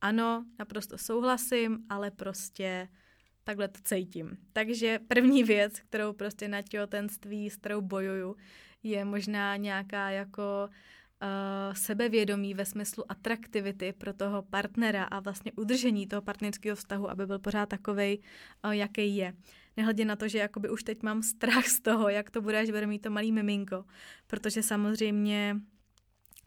Ano, 0.00 0.44
naprosto 0.58 0.98
souhlasím, 0.98 1.78
ale 1.88 2.10
prostě 2.10 2.88
takhle 3.46 3.68
to 3.68 3.78
cítím. 3.84 4.36
Takže 4.52 4.98
první 5.08 5.44
věc, 5.44 5.80
kterou 5.80 6.12
prostě 6.12 6.48
na 6.48 6.62
těhotenství, 6.62 7.50
s 7.50 7.56
kterou 7.56 7.80
bojuju, 7.80 8.36
je 8.82 9.04
možná 9.04 9.56
nějaká 9.56 10.10
jako 10.10 10.68
sebevědomí 11.72 12.54
ve 12.54 12.64
smyslu 12.64 13.04
atraktivity 13.12 13.92
pro 13.92 14.12
toho 14.12 14.42
partnera 14.42 15.04
a 15.04 15.20
vlastně 15.20 15.52
udržení 15.52 16.06
toho 16.06 16.22
partnerského 16.22 16.76
vztahu, 16.76 17.10
aby 17.10 17.26
byl 17.26 17.38
pořád 17.38 17.68
takovej, 17.68 18.18
uh, 18.64 18.70
jaký 18.70 19.16
je. 19.16 19.34
Nehledě 19.76 20.04
na 20.04 20.16
to, 20.16 20.28
že 20.28 20.38
jakoby 20.38 20.70
už 20.70 20.82
teď 20.82 21.02
mám 21.02 21.22
strach 21.22 21.66
z 21.66 21.80
toho, 21.80 22.08
jak 22.08 22.30
to 22.30 22.42
bude, 22.42 22.60
až 22.60 22.70
bude 22.70 22.86
mít 22.86 23.02
to 23.02 23.10
malý 23.10 23.32
miminko, 23.32 23.84
protože 24.26 24.62
samozřejmě 24.62 25.56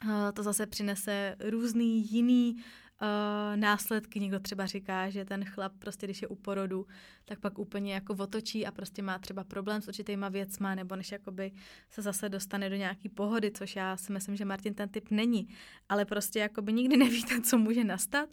uh, 0.05 0.31
to 0.33 0.43
zase 0.43 0.67
přinese 0.67 1.35
různý 1.39 2.11
jiný 2.11 2.55
uh, 3.01 3.57
následky. 3.59 4.19
Někdo 4.19 4.39
třeba 4.39 4.65
říká, 4.65 5.09
že 5.09 5.25
ten 5.25 5.45
chlap 5.45 5.73
prostě, 5.79 6.07
když 6.07 6.21
je 6.21 6.27
u 6.27 6.35
porodu, 6.35 6.87
tak 7.25 7.39
pak 7.39 7.59
úplně 7.59 7.93
jako 7.93 8.13
otočí 8.19 8.65
a 8.65 8.71
prostě 8.71 9.01
má 9.01 9.19
třeba 9.19 9.43
problém 9.43 9.81
s 9.81 9.87
určitýma 9.87 10.29
věcma, 10.29 10.75
nebo 10.75 10.95
než 10.95 11.11
jakoby 11.11 11.51
se 11.89 12.01
zase 12.01 12.29
dostane 12.29 12.69
do 12.69 12.75
nějaký 12.75 13.09
pohody, 13.09 13.51
což 13.51 13.75
já 13.75 13.97
si 13.97 14.11
myslím, 14.11 14.35
že 14.35 14.45
Martin 14.45 14.73
ten 14.73 14.89
typ 14.89 15.11
není. 15.11 15.47
Ale 15.89 16.05
prostě 16.05 16.39
jakoby 16.39 16.73
nikdy 16.73 16.97
nevíte, 17.05 17.41
co 17.41 17.57
může 17.57 17.83
nastat. 17.83 18.29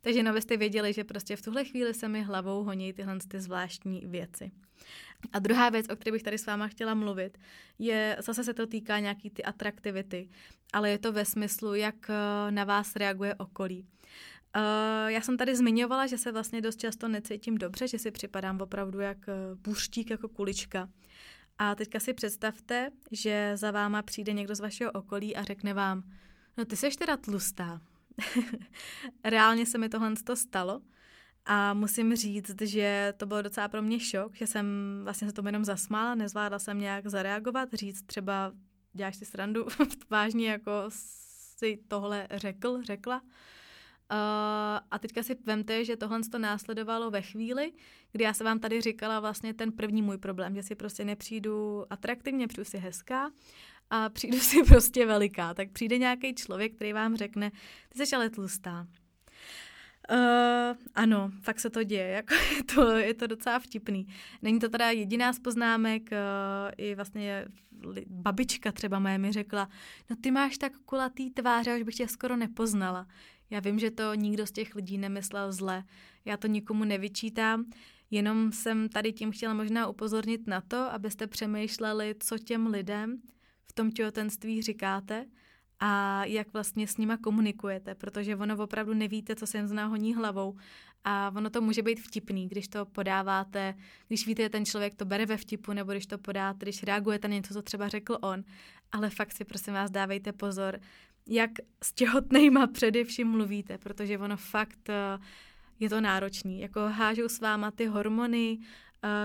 Takže 0.00 0.22
no, 0.22 0.32
byste 0.32 0.56
věděli, 0.56 0.92
že 0.92 1.04
prostě 1.04 1.36
v 1.36 1.42
tuhle 1.42 1.64
chvíli 1.64 1.94
se 1.94 2.08
mi 2.08 2.22
hlavou 2.22 2.64
honí 2.64 2.92
tyhle 2.92 3.18
ty 3.28 3.40
zvláštní 3.40 4.06
věci. 4.06 4.50
A 5.32 5.38
druhá 5.38 5.68
věc, 5.68 5.86
o 5.90 5.96
které 5.96 6.12
bych 6.12 6.22
tady 6.22 6.38
s 6.38 6.46
váma 6.46 6.68
chtěla 6.68 6.94
mluvit, 6.94 7.38
je, 7.78 8.16
zase 8.20 8.44
se 8.44 8.54
to 8.54 8.66
týká 8.66 8.98
nějaký 8.98 9.30
ty 9.30 9.44
atraktivity, 9.44 10.28
ale 10.72 10.90
je 10.90 10.98
to 10.98 11.12
ve 11.12 11.24
smyslu, 11.24 11.74
jak 11.74 12.10
eh, 12.10 12.50
na 12.50 12.64
vás 12.64 12.96
reaguje 12.96 13.34
okolí. 13.34 13.86
Uh, 14.56 15.10
já 15.10 15.20
jsem 15.20 15.36
tady 15.36 15.56
zmiňovala, 15.56 16.06
že 16.06 16.18
se 16.18 16.32
vlastně 16.32 16.60
dost 16.60 16.80
často 16.80 17.08
necítím 17.08 17.58
dobře, 17.58 17.88
že 17.88 17.98
si 17.98 18.10
připadám 18.10 18.60
opravdu 18.60 19.00
jak 19.00 19.18
buřtík, 19.54 20.10
jako 20.10 20.28
kulička. 20.28 20.88
A 21.58 21.74
teďka 21.74 22.00
si 22.00 22.14
představte, 22.14 22.90
že 23.12 23.52
za 23.54 23.70
váma 23.70 24.02
přijde 24.02 24.32
někdo 24.32 24.54
z 24.54 24.60
vašeho 24.60 24.92
okolí 24.92 25.36
a 25.36 25.42
řekne 25.42 25.74
vám, 25.74 26.02
no 26.56 26.64
ty 26.64 26.76
seš 26.76 26.96
teda 26.96 27.16
tlustá. 27.16 27.80
Reálně 29.24 29.66
se 29.66 29.78
mi 29.78 29.88
tohle 29.88 30.12
to 30.24 30.36
stalo 30.36 30.82
a 31.50 31.74
musím 31.74 32.16
říct, 32.16 32.62
že 32.62 33.14
to 33.16 33.26
bylo 33.26 33.42
docela 33.42 33.68
pro 33.68 33.82
mě 33.82 34.00
šok, 34.00 34.34
že 34.34 34.46
jsem 34.46 34.66
vlastně 35.04 35.28
se 35.28 35.34
tomu 35.34 35.48
jenom 35.48 35.64
zasmála, 35.64 36.14
nezvládla 36.14 36.58
jsem 36.58 36.78
nějak 36.78 37.06
zareagovat, 37.06 37.68
říct 37.72 38.02
třeba 38.02 38.52
děláš 38.92 39.16
si 39.16 39.24
srandu, 39.24 39.66
vážně 40.10 40.50
jako 40.50 40.72
si 41.58 41.78
tohle 41.88 42.28
řekl, 42.30 42.82
řekla. 42.82 43.20
Uh, 43.20 43.28
a 44.90 44.98
teďka 45.00 45.22
si 45.22 45.36
vemte, 45.46 45.84
že 45.84 45.96
tohle 45.96 46.20
to 46.32 46.38
následovalo 46.38 47.10
ve 47.10 47.22
chvíli, 47.22 47.72
kdy 48.12 48.24
já 48.24 48.34
se 48.34 48.44
vám 48.44 48.58
tady 48.58 48.80
říkala 48.80 49.20
vlastně 49.20 49.54
ten 49.54 49.72
první 49.72 50.02
můj 50.02 50.18
problém, 50.18 50.54
že 50.54 50.62
si 50.62 50.74
prostě 50.74 51.04
nepřijdu 51.04 51.86
atraktivně, 51.90 52.48
přijdu 52.48 52.64
si 52.64 52.78
hezká 52.78 53.30
a 53.90 54.08
přijdu 54.08 54.38
si 54.38 54.62
prostě 54.62 55.06
veliká. 55.06 55.54
Tak 55.54 55.70
přijde 55.70 55.98
nějaký 55.98 56.34
člověk, 56.34 56.74
který 56.74 56.92
vám 56.92 57.16
řekne, 57.16 57.50
ty 57.88 58.06
jsi 58.06 58.16
ale 58.16 58.30
tlustá. 58.30 58.86
Uh, 60.12 60.76
ano, 60.94 61.30
fakt 61.42 61.60
se 61.60 61.70
to 61.70 61.82
děje, 61.82 62.08
jako 62.16 62.34
je, 62.34 62.62
to, 62.74 62.96
je 62.96 63.14
to 63.14 63.26
docela 63.26 63.58
vtipný. 63.58 64.06
Není 64.42 64.58
to 64.58 64.68
teda 64.68 64.90
jediná 64.90 65.32
z 65.32 65.38
poznámek, 65.38 66.10
uh, 66.12 66.18
i 66.76 66.94
vlastně 66.94 67.46
babička 68.06 68.72
třeba 68.72 68.98
moje 68.98 69.18
mi 69.18 69.32
řekla, 69.32 69.68
no 70.10 70.16
ty 70.20 70.30
máš 70.30 70.58
tak 70.58 70.78
kulatý 70.78 71.30
tváře, 71.30 71.76
už 71.76 71.82
bych 71.82 71.94
tě 71.94 72.08
skoro 72.08 72.36
nepoznala. 72.36 73.06
Já 73.50 73.60
vím, 73.60 73.78
že 73.78 73.90
to 73.90 74.14
nikdo 74.14 74.46
z 74.46 74.52
těch 74.52 74.74
lidí 74.74 74.98
nemyslel 74.98 75.52
zle, 75.52 75.84
já 76.24 76.36
to 76.36 76.46
nikomu 76.46 76.84
nevyčítám, 76.84 77.64
jenom 78.10 78.52
jsem 78.52 78.88
tady 78.88 79.12
tím 79.12 79.30
chtěla 79.30 79.54
možná 79.54 79.86
upozornit 79.86 80.46
na 80.46 80.60
to, 80.60 80.76
abyste 80.76 81.26
přemýšleli, 81.26 82.14
co 82.20 82.38
těm 82.38 82.66
lidem 82.66 83.20
v 83.66 83.72
tom 83.72 83.90
těhotenství 83.90 84.62
říkáte, 84.62 85.26
a 85.80 86.24
jak 86.24 86.52
vlastně 86.52 86.86
s 86.86 86.96
nima 86.96 87.16
komunikujete, 87.16 87.94
protože 87.94 88.36
ono 88.36 88.56
opravdu 88.56 88.94
nevíte, 88.94 89.36
co 89.36 89.46
se 89.46 89.58
jim 89.58 89.66
zná 89.66 89.86
honí 89.86 90.14
hlavou 90.14 90.56
a 91.04 91.32
ono 91.36 91.50
to 91.50 91.60
může 91.60 91.82
být 91.82 92.00
vtipný, 92.00 92.48
když 92.48 92.68
to 92.68 92.86
podáváte, 92.86 93.74
když 94.08 94.26
víte, 94.26 94.42
že 94.42 94.48
ten 94.48 94.64
člověk 94.64 94.94
to 94.94 95.04
bere 95.04 95.26
ve 95.26 95.36
vtipu, 95.36 95.72
nebo 95.72 95.92
když 95.92 96.06
to 96.06 96.18
podáte, 96.18 96.58
když 96.64 96.82
reagujete 96.82 97.28
na 97.28 97.34
něco, 97.34 97.54
co 97.54 97.62
třeba 97.62 97.88
řekl 97.88 98.18
on, 98.20 98.44
ale 98.92 99.10
fakt 99.10 99.32
si 99.32 99.44
prosím 99.44 99.74
vás 99.74 99.90
dávejte 99.90 100.32
pozor, 100.32 100.80
jak 101.26 101.50
s 101.82 101.92
těhotnejma 101.92 102.66
především 102.66 103.28
mluvíte, 103.28 103.78
protože 103.78 104.18
ono 104.18 104.36
fakt 104.36 104.88
eh, 104.88 105.18
je 105.80 105.88
to 105.88 106.00
náročný. 106.00 106.60
Jako 106.60 106.80
hážou 106.80 107.28
s 107.28 107.40
váma 107.40 107.70
ty 107.70 107.86
hormony, 107.86 108.58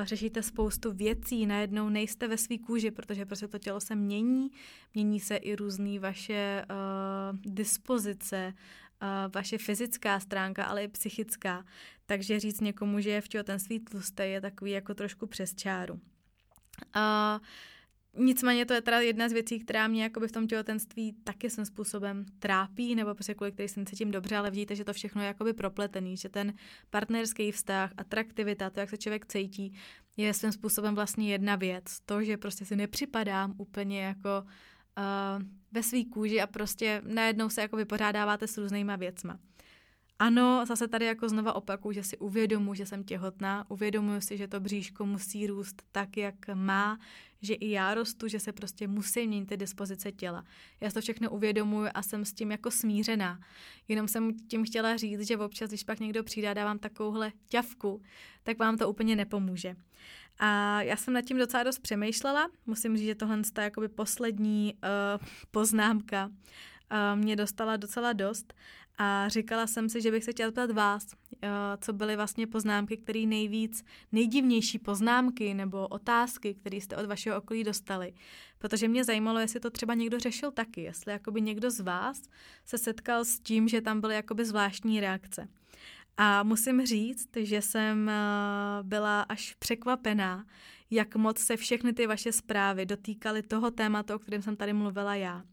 řešíte 0.03 0.44
spoustu 0.44 0.92
věcí, 0.92 1.46
najednou 1.46 1.89
nejste 1.89 2.27
ve 2.27 2.38
své 2.38 2.58
kůži, 2.58 2.92
protože 2.92 3.25
prostě 3.25 3.48
to 3.48 3.60
tělo 3.60 3.80
se 3.80 3.96
mění, 3.96 4.51
mění 4.94 5.20
se 5.20 5.36
i 5.36 5.56
různé 5.56 6.00
vaše 6.00 6.65
uh, 6.70 7.53
dispozice, 7.53 8.53
uh, 9.01 9.32
vaše 9.34 9.58
fyzická 9.58 10.20
stránka, 10.20 10.65
ale 10.65 10.84
i 10.84 10.88
psychická. 10.88 11.65
Takže 12.06 12.39
říct 12.39 12.62
někomu, 12.62 13.00
že 13.00 13.10
je 13.10 13.22
v 13.22 13.27
těhotenství 13.27 13.80
tlusté, 13.80 14.27
je 14.27 14.42
takový 14.42 14.72
jako 14.72 14.94
trošku 14.94 15.27
přes 15.27 15.56
čáru. 15.56 15.94
Uh, 15.94 17.39
Nicméně 18.17 18.65
to 18.65 18.74
je 18.74 18.82
teda 18.82 19.00
jedna 19.00 19.29
z 19.29 19.32
věcí, 19.32 19.60
která 19.60 19.88
mě 19.88 20.10
v 20.27 20.32
tom 20.32 20.48
těhotenství 20.48 21.13
taky 21.24 21.50
svým 21.50 21.65
způsobem 21.65 22.25
trápí, 22.39 22.96
nebo 22.96 23.13
prostě 23.13 23.34
kvůli 23.34 23.51
který 23.51 23.70
se 23.70 23.86
cítím 23.86 24.12
dobře, 24.12 24.38
ale 24.38 24.51
vidíte, 24.51 24.75
že 24.75 24.86
to 24.86 24.93
všechno 24.93 25.22
je 25.22 25.27
jakoby 25.27 25.53
propletený, 25.53 26.17
že 26.17 26.29
ten 26.29 26.53
partnerský 26.89 27.51
vztah, 27.51 27.91
atraktivita, 27.98 28.70
to, 28.70 28.79
jak 28.79 28.89
se 28.89 28.98
člověk 28.98 29.25
cítí, 29.25 29.74
je 30.17 30.34
svým 30.34 30.51
způsobem 30.51 30.96
vlastně 30.96 31.32
jedna 31.32 31.55
věc. 31.55 32.00
To, 32.05 32.24
že 32.24 32.38
prostě 32.38 32.65
si 32.65 32.75
nepřipadám 32.75 33.53
úplně 33.58 34.03
jako 34.03 34.43
uh, 34.98 35.43
ve 35.72 35.84
svý 35.84 36.05
kůži 36.05 36.41
a 36.41 36.48
prostě 36.48 37.01
najednou 37.05 37.50
se 37.50 37.62
jako 37.62 37.77
vypořádáváte 37.77 38.48
s 38.48 38.58
různýma 38.58 38.96
věcma. 38.96 39.39
Ano, 40.24 40.65
zase 40.65 40.88
tady 40.88 41.06
jako 41.06 41.30
znova 41.30 41.53
opakuju, 41.53 41.94
že 41.94 42.03
si 42.03 42.18
uvědomuji, 42.18 42.74
že 42.74 42.86
jsem 42.86 43.03
těhotná, 43.03 43.65
uvědomuji 43.70 44.22
si, 44.22 44.38
že 44.38 44.48
to 44.48 44.60
bříško 44.60 45.06
musí 45.06 45.48
růst 45.48 45.84
tak, 45.92 46.18
jak 46.18 46.36
má, 46.53 47.00
že 47.42 47.53
i 47.53 47.70
já 47.72 47.94
rostu, 47.94 48.27
že 48.27 48.39
se 48.39 48.51
prostě 48.51 48.88
musí 48.88 49.27
měnit 49.27 49.46
ty 49.46 49.58
dispozice 49.58 50.12
těla. 50.12 50.46
Já 50.82 50.92
to 50.92 51.01
všechno 51.01 51.30
uvědomuji 51.30 51.89
a 51.94 52.01
jsem 52.01 52.25
s 52.25 52.34
tím 52.34 52.51
jako 52.51 52.72
smířená. 52.72 53.39
Jenom 53.88 54.08
jsem 54.08 54.38
tím 54.48 54.65
chtěla 54.65 54.98
říct, 54.98 55.27
že 55.27 55.38
občas, 55.38 55.70
když 55.70 55.84
pak 55.84 56.00
někdo 56.00 56.24
přijde 56.24 56.50
a 56.50 56.53
dávám 56.53 56.80
takovouhle 56.80 57.32
ťavku, 57.50 58.01
tak 58.44 58.60
vám 58.60 58.77
to 58.77 58.89
úplně 58.89 59.15
nepomůže. 59.15 59.75
A 60.39 60.82
já 60.82 60.98
jsem 60.98 61.13
nad 61.13 61.22
tím 61.22 61.38
docela 61.38 61.63
dost 61.63 61.80
přemýšlela. 61.80 62.50
Musím 62.65 62.98
říct, 62.98 63.06
že 63.06 63.15
tohle 63.15 63.38
je 63.38 63.63
jakoby 63.63 63.88
poslední 63.88 64.74
uh, 64.74 65.27
poznámka 65.51 66.30
mě 67.16 67.36
dostala 67.36 67.78
docela 67.78 68.13
dost 68.13 68.54
a 68.98 69.30
říkala 69.30 69.68
jsem 69.68 69.90
si, 69.90 70.02
že 70.02 70.12
bych 70.12 70.24
se 70.24 70.32
chtěla 70.32 70.48
zeptat 70.48 70.72
vás, 70.72 71.08
eh, 71.42 71.50
co 71.82 71.94
byly 71.94 72.16
vlastně 72.16 72.48
poznámky, 72.48 72.98
které 72.98 73.25
nejvíc, 73.25 73.86
nejdivnější 74.12 74.80
poznámky 74.80 75.54
nebo 75.54 75.88
otázky, 75.88 76.54
které 76.54 76.78
jste 76.78 76.98
od 76.98 77.06
vašeho 77.06 77.38
okolí 77.38 77.63
dostali. 77.63 78.13
Protože 78.60 78.88
mě 78.88 79.04
zajímalo, 79.04 79.40
jestli 79.40 79.60
to 79.60 79.70
třeba 79.70 79.94
někdo 79.94 80.20
řešil 80.20 80.52
taky, 80.52 80.82
jestli 80.82 81.12
jakoby 81.12 81.42
někdo 81.42 81.72
z 81.72 81.80
vás 81.80 82.22
se 82.66 82.78
setkal 82.78 83.25
s 83.25 83.40
tím, 83.40 83.68
že 83.68 83.82
tam 83.82 84.02
byly 84.02 84.16
jakoby 84.16 84.46
zvláštní 84.46 85.00
reakce. 85.00 85.48
A 86.18 86.44
musím 86.44 86.86
říct, 86.86 87.30
že 87.40 87.62
jsem 87.62 88.10
eh, 88.10 88.13
byla 88.84 89.22
až 89.22 89.54
překvapená, 89.60 90.46
jak 90.92 91.16
moc 91.16 91.40
se 91.40 91.58
všechny 91.58 91.94
ty 91.94 92.08
vaše 92.08 92.32
zprávy 92.32 92.86
dotýkaly 92.86 93.42
toho 93.42 93.72
tématu, 93.72 94.13
o 94.13 94.20
kterém 94.20 94.42
jsem 94.42 94.56
tady 94.56 94.74
mluvila 94.74 95.16
já. 95.16 95.44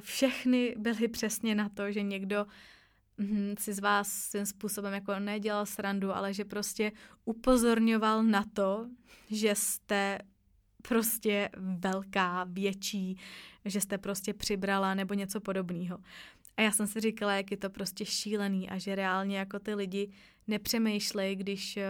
Všechny 0.00 0.74
byly 0.78 1.08
přesně 1.08 1.54
na 1.54 1.68
to, 1.68 1.92
že 1.92 2.02
někdo 2.02 2.46
hm, 3.18 3.54
si 3.58 3.72
z 3.72 3.78
vás 3.78 4.08
svým 4.08 4.46
způsobem 4.46 4.92
jako 4.92 5.18
nedělal 5.18 5.66
srandu, 5.66 6.16
ale 6.16 6.34
že 6.34 6.44
prostě 6.44 6.92
upozorňoval 7.24 8.22
na 8.22 8.44
to, 8.52 8.86
že 9.30 9.54
jste 9.54 10.18
prostě 10.88 11.50
velká, 11.56 12.46
větší, 12.48 13.18
že 13.64 13.80
jste 13.80 13.98
prostě 13.98 14.34
přibrala 14.34 14.94
nebo 14.94 15.14
něco 15.14 15.40
podobného. 15.40 15.98
A 16.56 16.62
já 16.62 16.70
jsem 16.70 16.86
si 16.86 17.00
říkala, 17.00 17.34
jak 17.34 17.50
je 17.50 17.56
to 17.56 17.70
prostě 17.70 18.04
šílený 18.04 18.70
a 18.70 18.78
že 18.78 18.94
reálně 18.94 19.38
jako 19.38 19.58
ty 19.58 19.74
lidi 19.74 20.10
nepřemýšlej, 20.46 21.36
když 21.36 21.76
uh, 21.76 21.82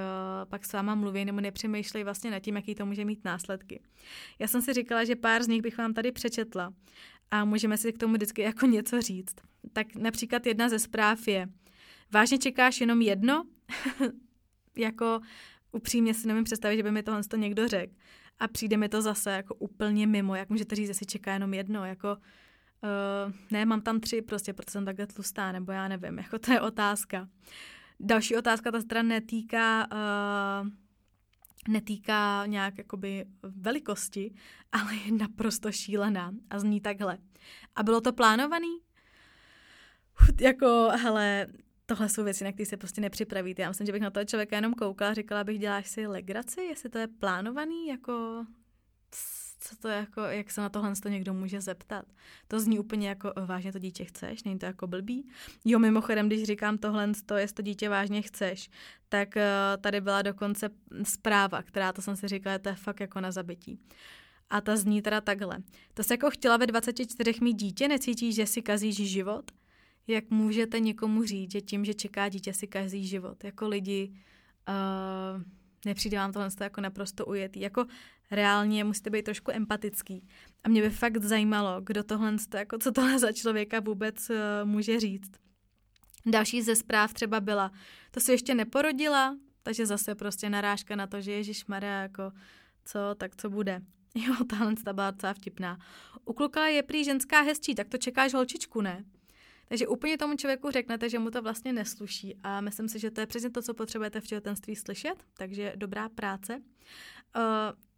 pak 0.45 0.65
s 0.65 0.73
váma 0.73 0.95
mluví, 0.95 1.25
nebo 1.25 1.41
nepřemýšlej 1.41 2.05
vlastně 2.05 2.31
nad 2.31 2.39
tím, 2.39 2.57
jaký 2.57 2.75
to 2.75 2.87
může 2.87 3.05
mít 3.05 3.25
následky. 3.25 3.81
Já 4.39 4.49
jsem 4.49 4.63
si 4.63 4.73
říkala, 4.73 5.05
že 5.05 5.17
pár 5.17 5.43
z 5.43 5.49
nich 5.49 5.63
bych 5.63 5.79
vám 5.79 5.95
tady 5.95 6.13
přečetla 6.13 6.73
a 7.35 7.45
můžeme 7.45 7.77
si 7.77 7.93
k 7.93 7.99
tomu 7.99 8.15
vždycky 8.15 8.43
jako 8.43 8.67
něco 8.67 9.03
říct. 9.03 9.37
Tak 9.73 9.95
například 9.95 10.47
jedna 10.47 10.69
ze 10.69 10.79
zpráv 10.79 11.29
je, 11.29 11.49
vážně 12.13 12.39
čekáš 12.39 12.81
jenom 12.81 13.03
jedno? 13.03 13.45
jako 14.77 15.21
upřímně 15.73 16.15
si 16.15 16.29
nemím 16.29 16.45
představit, 16.45 16.77
že 16.77 16.83
by 16.83 16.91
mi 16.91 17.03
tohle 17.03 17.25
to 17.25 17.37
někdo 17.37 17.69
řekl. 17.69 17.93
A 18.39 18.49
přijde 18.49 18.77
mi 18.77 18.89
to 18.89 19.03
zase 19.03 19.31
jako 19.31 19.55
úplně 19.55 20.07
mimo, 20.07 20.35
jak 20.35 20.51
můžete 20.51 20.77
říct, 20.77 20.87
že 20.87 20.95
si 20.95 21.07
čeká 21.07 21.33
jenom 21.33 21.55
jedno, 21.55 21.85
jako 21.85 22.13
uh, 22.13 23.33
ne, 23.51 23.67
mám 23.67 23.81
tam 23.81 24.01
tři 24.01 24.23
prostě, 24.23 24.53
protože 24.53 24.73
jsem 24.73 24.85
takhle 24.85 25.07
tlustá, 25.07 25.53
nebo 25.53 25.73
já 25.73 25.89
nevím, 25.89 26.19
jako 26.19 26.39
to 26.39 26.53
je 26.53 26.61
otázka. 26.61 27.29
Další 28.01 28.37
otázka, 28.37 28.71
ta 28.71 28.81
strana 28.81 29.09
netýká 29.09 29.87
uh, 29.93 30.69
netýká 31.69 32.47
nějak 32.47 32.79
jakoby 32.79 33.25
velikosti, 33.43 34.35
ale 34.73 34.95
je 34.95 35.13
naprosto 35.13 35.73
šílená 35.73 36.33
a 36.51 36.59
zní 36.59 36.81
takhle. 36.81 37.19
A 37.77 37.83
bylo 37.83 38.01
to 38.01 38.13
plánovaný? 38.13 38.79
Jako, 40.41 40.89
hele, 40.97 41.47
tohle 41.87 42.09
jsou 42.09 42.25
věci, 42.25 42.45
na 42.45 42.53
které 42.53 42.67
se 42.67 42.77
prostě 42.77 43.01
nepřipravíte. 43.01 43.63
Já 43.63 43.69
myslím, 43.69 43.87
že 43.87 43.93
bych 43.93 44.03
na 44.03 44.11
toho 44.11 44.25
člověka 44.25 44.57
jenom 44.57 44.75
koukala, 44.75 45.15
říkala 45.15 45.45
bych, 45.45 45.59
děláš 45.59 45.89
si 45.89 46.07
legraci, 46.07 46.61
jestli 46.61 46.89
to 46.89 46.99
je 46.99 47.09
plánovaný, 47.09 47.87
jako 47.87 48.45
co 49.65 49.77
to 49.77 49.89
jako, 49.89 50.21
jak 50.21 50.51
se 50.51 50.61
na 50.61 50.69
tohle 50.69 50.93
to 51.03 51.09
někdo 51.09 51.35
může 51.35 51.61
zeptat. 51.61 52.05
To 52.49 52.61
zní 52.61 52.79
úplně 52.79 53.09
jako, 53.09 53.33
vážně 53.47 53.73
to 53.73 53.79
dítě 53.79 54.05
chceš, 54.05 54.43
není 54.43 54.59
to 54.59 54.67
jako 54.67 54.87
blbý. 54.87 55.29
Jo, 55.65 55.79
mimochodem, 55.79 56.27
když 56.27 56.43
říkám 56.43 56.79
tohle, 56.79 57.13
to, 57.27 57.37
jestli 57.37 57.55
to 57.55 57.63
dítě 57.63 57.89
vážně 57.89 58.23
chceš, 58.23 58.71
tak 59.09 59.37
uh, 59.37 59.43
tady 59.83 60.01
byla 60.01 60.23
dokonce 60.23 60.71
zpráva, 61.03 61.63
která, 61.63 61.93
to 61.93 62.03
jsem 62.03 62.17
si 62.17 62.29
říkala, 62.29 62.59
to 62.59 62.69
je 62.69 62.75
fakt 62.75 63.01
jako 63.01 63.21
na 63.21 63.33
zabití. 63.33 63.81
A 64.51 64.61
ta 64.61 64.77
zní 64.77 65.03
teda 65.03 65.21
takhle. 65.21 65.59
To 65.95 66.03
se 66.03 66.15
jako 66.15 66.31
chtěla 66.31 66.57
ve 66.57 66.67
24 66.67 67.35
mít 67.41 67.55
dítě, 67.55 67.89
necítíš, 67.89 68.35
že 68.35 68.47
si 68.47 68.63
kazíš 68.63 68.97
život? 68.97 69.51
Jak 70.07 70.31
můžete 70.31 70.81
někomu 70.81 71.25
říct, 71.25 71.53
že 71.53 71.61
tím, 71.61 71.85
že 71.85 71.95
čeká 71.95 72.29
dítě, 72.29 72.55
si 72.55 72.67
kazí 72.67 73.07
život? 73.07 73.45
Jako 73.45 73.69
lidi, 73.69 74.13
uh, 74.69 75.43
nepřijde 75.85 76.19
vám 76.19 76.33
tohle 76.33 76.49
jako 76.61 76.81
naprosto 76.81 77.27
ujetý. 77.27 77.61
Jako 77.61 77.87
reálně 78.31 78.85
musíte 78.85 79.11
být 79.11 79.25
trošku 79.25 79.51
empatický. 79.51 80.29
A 80.65 80.69
mě 80.69 80.83
by 80.83 80.91
fakt 80.91 81.25
zajímalo, 81.25 81.81
kdo 81.81 82.05
tohle, 82.05 82.37
jako 82.55 82.79
co 82.79 82.93
tohle 82.93 83.19
za 83.19 83.33
člověka 83.33 83.81
vůbec 83.81 84.31
uh, 84.31 84.37
může 84.65 85.01
říct. 85.01 85.33
Další 86.27 86.63
ze 86.63 86.77
zpráv 86.77 87.13
třeba 87.13 87.41
byla, 87.41 87.73
to 88.11 88.21
si 88.21 88.33
ještě 88.33 88.55
neporodila, 88.55 89.37
takže 89.63 89.87
zase 89.87 90.15
prostě 90.15 90.51
narážka 90.51 90.97
na 90.97 91.07
to, 91.07 91.21
že 91.21 91.33
Ježíš 91.33 91.67
Maria 91.67 92.03
jako 92.03 92.33
co, 92.85 92.99
tak 93.17 93.37
co 93.37 93.51
bude. 93.51 93.81
Jo, 94.15 94.35
tahle 94.51 94.75
byla 94.93 95.11
docela 95.11 95.35
vtipná. 95.35 95.79
U 96.25 96.33
kluka 96.33 96.67
je 96.67 96.83
prý 96.83 97.05
ženská 97.05 97.41
hezčí, 97.41 97.75
tak 97.75 97.89
to 97.89 97.99
čekáš 97.99 98.35
holčičku, 98.35 98.81
ne? 98.81 99.05
Takže 99.69 99.87
úplně 99.87 100.19
tomu 100.19 100.37
člověku 100.37 100.71
řeknete, 100.71 101.09
že 101.09 101.19
mu 101.19 101.31
to 101.31 101.43
vlastně 101.43 101.73
nesluší 101.73 102.37
a 102.43 102.61
myslím 102.61 102.89
si, 102.89 102.99
že 102.99 103.11
to 103.11 103.21
je 103.21 103.27
přesně 103.27 103.51
to, 103.51 103.63
co 103.63 103.75
potřebujete 103.75 104.21
v 104.21 104.27
těhotenství 104.27 104.77
slyšet, 104.77 105.25
takže 105.37 105.73
dobrá 105.77 106.09
práce. 106.09 106.57
Uh, 106.57 107.43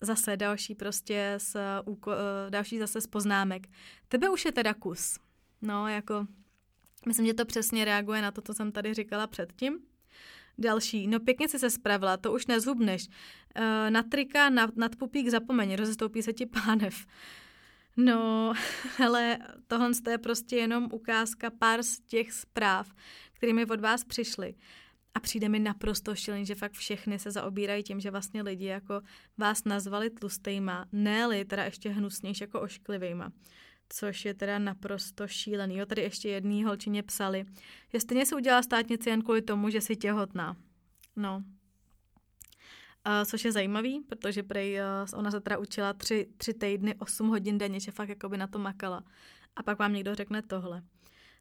zase 0.01 0.37
další 0.37 0.75
prostě 0.75 1.35
z, 1.39 1.57
uh, 1.87 2.13
další 2.49 2.79
zase 2.79 3.01
z 3.01 3.07
poznámek. 3.07 3.67
Tebe 4.09 4.29
už 4.29 4.45
je 4.45 4.53
teda 4.53 4.75
kus. 4.75 5.19
No, 5.63 5.89
jako, 5.89 6.27
myslím, 7.07 7.27
že 7.27 7.35
to 7.35 7.45
přesně 7.45 7.85
reaguje 7.85 8.23
na 8.23 8.31
to, 8.31 8.43
co 8.43 8.55
jsem 8.55 8.73
tady 8.73 8.95
říkala 8.95 9.27
předtím. 9.27 9.79
Další, 10.59 11.07
no 11.07 11.21
pěkně 11.21 11.49
si 11.49 11.59
se 11.59 11.71
spravila, 11.71 12.17
to 12.17 12.33
už 12.33 12.47
nezhubneš. 12.47 13.09
Uh, 13.09 13.91
na 13.91 14.03
trika, 14.03 14.51
nad, 14.51 14.77
nad 14.77 14.97
pupík 14.97 15.29
zapomeň, 15.29 15.77
rozestoupí 15.77 16.23
se 16.23 16.33
ti 16.33 16.47
pánev. 16.47 17.07
No, 17.97 18.53
hele, 18.97 19.39
tohle 19.67 19.91
je 20.11 20.19
prostě 20.19 20.57
jenom 20.57 20.89
ukázka 20.93 21.51
pár 21.51 21.83
z 21.83 22.01
těch 22.01 22.33
zpráv, 22.33 22.95
kterými 23.33 23.67
od 23.67 23.81
vás 23.81 24.05
přišly. 24.05 24.55
A 25.15 25.21
přijde 25.21 25.49
mi 25.49 25.59
naprosto 25.59 26.15
šílený, 26.15 26.47
že 26.47 26.55
fakt 26.55 26.73
všechny 26.73 27.19
se 27.19 27.31
zaobírají 27.31 27.83
tím, 27.83 28.01
že 28.01 28.11
vlastně 28.11 28.43
lidi 28.43 28.65
jako 28.65 29.01
vás 29.39 29.65
nazvali 29.65 30.11
tlustejma, 30.11 30.87
ne 30.93 31.45
teda 31.45 31.65
ještě 31.65 31.91
hnusnější 31.91 32.45
jako 32.45 32.61
ošklivejma. 32.61 33.33
Což 33.89 34.25
je 34.25 34.35
teda 34.35 34.59
naprosto 34.59 35.29
šílený. 35.29 35.77
Jo, 35.77 35.87
tady 35.87 36.03
ještě 36.03 36.29
jedný 36.29 36.65
holčině 36.65 37.03
psali, 37.03 37.45
že 37.93 38.01
stejně 38.01 38.27
se 38.27 38.37
udělala 38.37 38.63
státnici 38.63 39.11
jen 39.11 39.23
kvůli 39.23 39.43
tomu, 39.43 39.71
že 39.71 39.81
si 39.81 39.97
těhotná. 39.97 40.57
No, 41.17 41.43
Uh, 43.07 43.13
což 43.25 43.45
je 43.45 43.53
zajímavý, 43.53 44.01
protože 44.01 44.43
prej 44.43 44.81
uh, 44.81 45.19
ona 45.19 45.31
se 45.31 45.41
teda 45.41 45.59
učila 45.59 45.93
tři, 45.93 46.29
tři 46.37 46.55
týdny, 46.55 46.95
8 46.95 47.29
hodin 47.29 47.59
denně, 47.59 47.81
že 47.81 47.91
fakt 47.91 48.09
jakoby 48.09 48.37
na 48.37 48.47
to 48.47 48.59
makala. 48.59 49.05
A 49.57 49.63
pak 49.63 49.79
vám 49.79 49.93
někdo 49.93 50.15
řekne 50.15 50.43
tohle. 50.43 50.83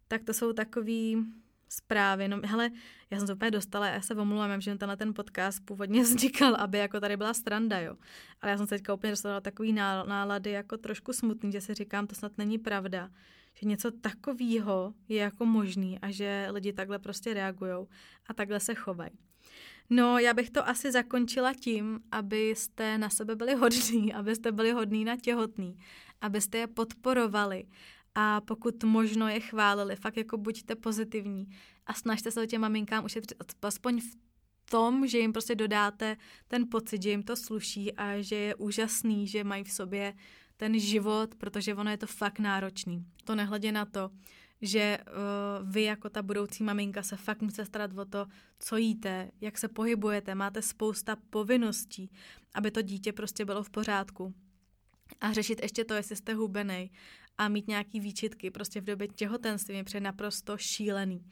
Tak 0.08 0.24
to 0.24 0.34
jsou 0.34 0.54
takový 0.54 1.26
zprávy. 1.70 2.28
No, 2.28 2.40
hele, 2.44 2.72
já 3.10 3.18
jsem 3.18 3.28
to 3.28 3.34
úplně 3.34 3.52
dostala, 3.52 3.88
já 3.88 4.02
se 4.02 4.16
omluvám, 4.16 4.62
že 4.62 4.76
tenhle 4.76 4.98
ten 4.98 5.14
podcast 5.14 5.66
původně 5.66 6.02
vznikal, 6.04 6.56
aby 6.56 6.78
jako 6.78 7.00
tady 7.00 7.18
byla 7.18 7.34
stranda, 7.34 7.80
jo. 7.80 7.96
Ale 8.42 8.52
já 8.52 8.58
jsem 8.58 8.68
se 8.68 8.76
teďka 8.76 8.94
úplně 8.94 9.12
dostala 9.12 9.42
takový 9.42 9.74
nálady 9.74 10.52
jako 10.52 10.78
trošku 10.78 11.14
smutný, 11.14 11.52
že 11.52 11.62
si 11.62 11.74
říkám, 11.74 12.08
to 12.08 12.16
snad 12.16 12.38
není 12.38 12.58
pravda, 12.58 13.10
že 13.54 13.68
něco 13.68 13.92
takového 13.92 14.94
je 15.08 15.18
jako 15.18 15.46
možný 15.46 16.00
a 16.00 16.12
že 16.12 16.48
lidi 16.52 16.74
takhle 16.74 17.00
prostě 17.00 17.34
reagují 17.34 17.88
a 18.28 18.34
takhle 18.34 18.60
se 18.60 18.76
chovají. 18.76 19.12
No, 19.90 20.20
já 20.20 20.34
bych 20.34 20.50
to 20.50 20.68
asi 20.68 20.92
zakončila 20.92 21.54
tím, 21.54 22.00
abyste 22.12 22.98
na 22.98 23.10
sebe 23.10 23.36
byli 23.36 23.54
hodní, 23.54 24.14
abyste 24.20 24.52
byli 24.52 24.72
hodní 24.72 25.06
na 25.06 25.18
těhotný, 25.18 25.78
abyste 26.22 26.58
je 26.58 26.68
podporovali 26.68 27.66
a 28.16 28.42
pokud 28.42 28.84
možno 28.84 29.28
je 29.28 29.40
chválili, 29.40 29.96
fakt 29.96 30.18
jako 30.18 30.38
buďte 30.38 30.76
pozitivní 30.76 31.48
a 31.86 31.94
snažte 31.94 32.32
se 32.32 32.42
o 32.42 32.46
těm 32.46 32.62
maminkám 32.62 33.06
ušetřit 33.06 33.38
aspoň 33.62 34.02
v 34.02 34.16
tom, 34.70 35.08
že 35.08 35.20
jim 35.20 35.34
prostě 35.34 35.56
dodáte 35.56 36.18
ten 36.48 36.70
pocit, 36.72 37.04
že 37.04 37.10
jim 37.10 37.24
to 37.24 37.36
sluší 37.36 37.94
a 37.94 38.22
že 38.22 38.36
je 38.36 38.56
úžasný, 38.56 39.28
že 39.28 39.44
mají 39.44 39.64
v 39.64 39.72
sobě 39.72 40.14
ten 40.58 40.80
život, 40.80 41.36
protože 41.36 41.76
ono 41.76 41.92
je 41.92 41.98
to 41.98 42.08
fakt 42.08 42.40
náročný. 42.40 43.06
To 43.24 43.36
nehledě 43.36 43.72
na 43.72 43.86
to, 43.86 44.12
že 44.66 44.98
uh, 45.08 45.72
vy 45.72 45.84
jako 45.84 46.10
ta 46.10 46.22
budoucí 46.22 46.64
maminka 46.64 47.04
se 47.04 47.16
fakt 47.16 47.42
musíte 47.42 47.66
starat 47.66 47.98
o 47.98 48.06
to, 48.06 48.28
co 48.60 48.78
jíte, 48.78 49.32
jak 49.42 49.58
se 49.58 49.68
pohybujete, 49.68 50.36
máte 50.36 50.62
spousta 50.62 51.18
povinností, 51.30 52.12
aby 52.54 52.72
to 52.72 52.82
dítě 52.82 53.14
prostě 53.14 53.46
bylo 53.46 53.64
v 53.64 53.70
pořádku. 53.70 54.34
A 55.22 55.34
řešit 55.34 55.60
ještě 55.62 55.86
to, 55.86 55.94
jestli 55.94 56.16
jste 56.16 56.34
hubený 56.34 56.92
a 57.38 57.48
mít 57.48 57.68
nějaký 57.68 58.00
výčitky 58.00 58.52
prostě 58.52 58.82
v 58.82 58.84
době 58.84 59.08
těhotenství 59.08 59.76
je 59.76 59.84
před 59.84 60.00
naprosto 60.00 60.58
šílený. 60.58 61.26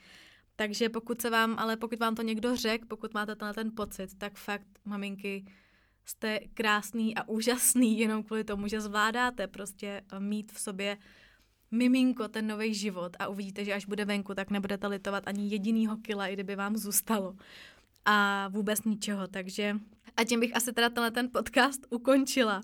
Takže 0.56 0.90
pokud 0.90 1.22
se 1.22 1.30
vám, 1.30 1.56
ale 1.60 1.78
pokud 1.78 2.00
vám 2.00 2.16
to 2.16 2.22
někdo 2.22 2.56
řekl, 2.56 2.86
pokud 2.88 3.14
máte 3.14 3.36
tenhle 3.36 3.54
ten 3.54 3.72
pocit, 3.76 4.18
tak 4.18 4.38
fakt, 4.38 4.68
maminky, 4.86 5.46
jste 6.06 6.40
krásný 6.54 7.16
a 7.16 7.28
úžasný 7.28 8.00
jenom 8.00 8.24
kvůli 8.24 8.44
tomu, 8.44 8.68
že 8.68 8.82
zvládáte 8.82 9.48
prostě 9.48 10.02
mít 10.20 10.52
v 10.52 10.60
sobě 10.60 10.98
miminko, 11.74 12.28
ten 12.28 12.48
nový 12.48 12.74
život 12.74 13.16
a 13.20 13.28
uvidíte, 13.28 13.66
že 13.66 13.74
až 13.74 13.86
bude 13.86 14.06
venku, 14.06 14.34
tak 14.34 14.50
nebudete 14.50 14.88
litovat 14.88 15.28
ani 15.28 15.50
jedinýho 15.50 15.98
kila, 15.98 16.28
i 16.28 16.34
kdyby 16.34 16.56
vám 16.56 16.78
zůstalo. 16.78 17.36
A 18.06 18.48
vůbec 18.48 18.84
ničeho, 18.84 19.28
takže 19.28 19.76
a 20.18 20.24
tím 20.24 20.40
bych 20.40 20.56
asi 20.56 20.74
teda 20.74 20.90
tenhle 20.90 21.12
ten 21.12 21.30
podcast 21.34 21.82
ukončila. 21.90 22.62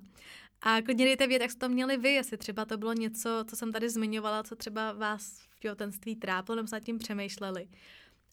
A 0.62 0.82
klidně 0.82 1.06
dejte 1.06 1.28
vědět, 1.28 1.42
jak 1.42 1.52
jste 1.52 1.60
to 1.60 1.70
měli 1.70 1.98
vy, 1.98 2.10
jestli 2.10 2.38
třeba 2.38 2.66
to 2.66 2.78
bylo 2.78 2.94
něco, 2.94 3.46
co 3.48 3.56
jsem 3.56 3.72
tady 3.72 3.90
zmiňovala, 3.90 4.44
co 4.44 4.56
třeba 4.56 4.92
vás 4.92 5.40
v 5.50 5.60
těhotenství 5.60 6.16
trápilo, 6.16 6.56
nebo 6.56 6.68
se 6.68 6.76
nad 6.76 6.84
tím 6.84 6.98
přemýšleli. 6.98 7.68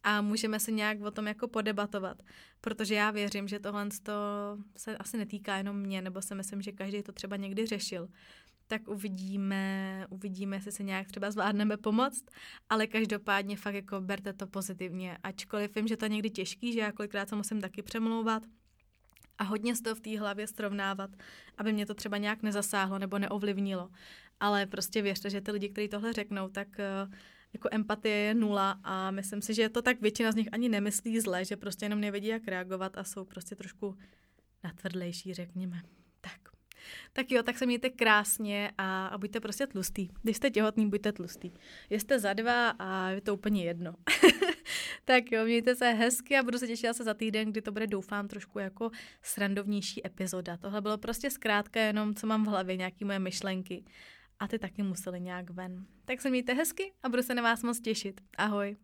A 0.02 0.20
můžeme 0.20 0.60
se 0.60 0.72
nějak 0.72 1.00
o 1.00 1.10
tom 1.10 1.26
jako 1.26 1.48
podebatovat, 1.48 2.22
protože 2.60 2.94
já 2.94 3.10
věřím, 3.10 3.48
že 3.48 3.58
tohle 3.58 3.88
se 4.76 4.96
asi 4.96 5.16
netýká 5.16 5.56
jenom 5.56 5.76
mě, 5.76 6.02
nebo 6.02 6.22
si 6.22 6.34
myslím, 6.34 6.62
že 6.62 6.72
každý 6.72 7.02
to 7.02 7.12
třeba 7.12 7.36
někdy 7.36 7.66
řešil 7.66 8.08
tak 8.66 8.88
uvidíme, 8.88 10.06
uvidíme, 10.10 10.56
jestli 10.56 10.72
se 10.72 10.82
nějak 10.82 11.06
třeba 11.06 11.30
zvládneme 11.30 11.76
pomoct, 11.76 12.24
ale 12.68 12.86
každopádně 12.86 13.56
fakt 13.56 13.74
jako 13.74 14.00
berte 14.00 14.32
to 14.32 14.46
pozitivně, 14.46 15.18
ačkoliv 15.22 15.74
vím, 15.74 15.88
že 15.88 15.96
to 15.96 16.04
je 16.04 16.08
někdy 16.08 16.30
těžký, 16.30 16.72
že 16.72 16.80
já 16.80 16.92
kolikrát 16.92 17.28
se 17.28 17.36
musím 17.36 17.60
taky 17.60 17.82
přemlouvat 17.82 18.42
a 19.38 19.44
hodně 19.44 19.76
z 19.76 19.80
toho 19.80 19.94
v 19.94 20.00
té 20.00 20.18
hlavě 20.18 20.46
srovnávat, 20.46 21.10
aby 21.58 21.72
mě 21.72 21.86
to 21.86 21.94
třeba 21.94 22.16
nějak 22.16 22.42
nezasáhlo 22.42 22.98
nebo 22.98 23.18
neovlivnilo. 23.18 23.90
Ale 24.40 24.66
prostě 24.66 25.02
věřte, 25.02 25.30
že 25.30 25.40
ty 25.40 25.50
lidi, 25.50 25.68
kteří 25.68 25.88
tohle 25.88 26.12
řeknou, 26.12 26.48
tak 26.48 26.68
uh, 26.68 27.14
jako 27.52 27.68
empatie 27.72 28.16
je 28.16 28.34
nula 28.34 28.80
a 28.84 29.10
myslím 29.10 29.42
si, 29.42 29.54
že 29.54 29.68
to 29.68 29.82
tak 29.82 30.00
většina 30.00 30.32
z 30.32 30.34
nich 30.34 30.48
ani 30.52 30.68
nemyslí 30.68 31.20
zle, 31.20 31.44
že 31.44 31.56
prostě 31.56 31.84
jenom 31.84 32.00
nevědí, 32.00 32.26
jak 32.26 32.48
reagovat 32.48 32.98
a 32.98 33.04
jsou 33.04 33.24
prostě 33.24 33.54
trošku 33.54 33.98
natvrdlejší, 34.64 35.34
řekněme. 35.34 35.82
Tak. 36.20 36.55
Tak 37.12 37.30
jo, 37.30 37.42
tak 37.42 37.58
se 37.58 37.66
mějte 37.66 37.90
krásně 37.90 38.70
a, 38.78 39.06
a 39.06 39.18
buďte 39.18 39.40
prostě 39.40 39.66
tlustý. 39.66 40.08
Když 40.22 40.36
jste 40.36 40.50
těhotný, 40.50 40.90
buďte 40.90 41.12
tlustý. 41.12 41.50
Jste 41.90 42.18
za 42.18 42.32
dva 42.32 42.70
a 42.70 43.08
je 43.08 43.20
to 43.20 43.34
úplně 43.34 43.64
jedno. 43.64 43.94
tak 45.04 45.32
jo, 45.32 45.44
mějte 45.44 45.74
se 45.74 45.92
hezky 45.92 46.36
a 46.36 46.42
budu 46.42 46.58
se 46.58 46.66
těšit 46.66 46.96
se 46.96 47.04
za 47.04 47.14
týden, 47.14 47.50
kdy 47.50 47.62
to 47.62 47.72
bude, 47.72 47.86
doufám, 47.86 48.28
trošku 48.28 48.58
jako 48.58 48.90
srandovnější 49.22 50.06
epizoda. 50.06 50.56
Tohle 50.56 50.80
bylo 50.80 50.98
prostě 50.98 51.30
zkrátka 51.30 51.80
jenom, 51.80 52.14
co 52.14 52.26
mám 52.26 52.44
v 52.44 52.48
hlavě, 52.48 52.76
nějaký 52.76 53.04
moje 53.04 53.18
myšlenky. 53.18 53.84
A 54.38 54.48
ty 54.48 54.58
taky 54.58 54.82
museli 54.82 55.20
nějak 55.20 55.50
ven. 55.50 55.86
Tak 56.04 56.20
se 56.20 56.30
mějte 56.30 56.52
hezky 56.54 56.92
a 57.02 57.08
budu 57.08 57.22
se 57.22 57.34
na 57.34 57.42
vás 57.42 57.62
moc 57.62 57.80
těšit. 57.80 58.20
Ahoj. 58.38 58.76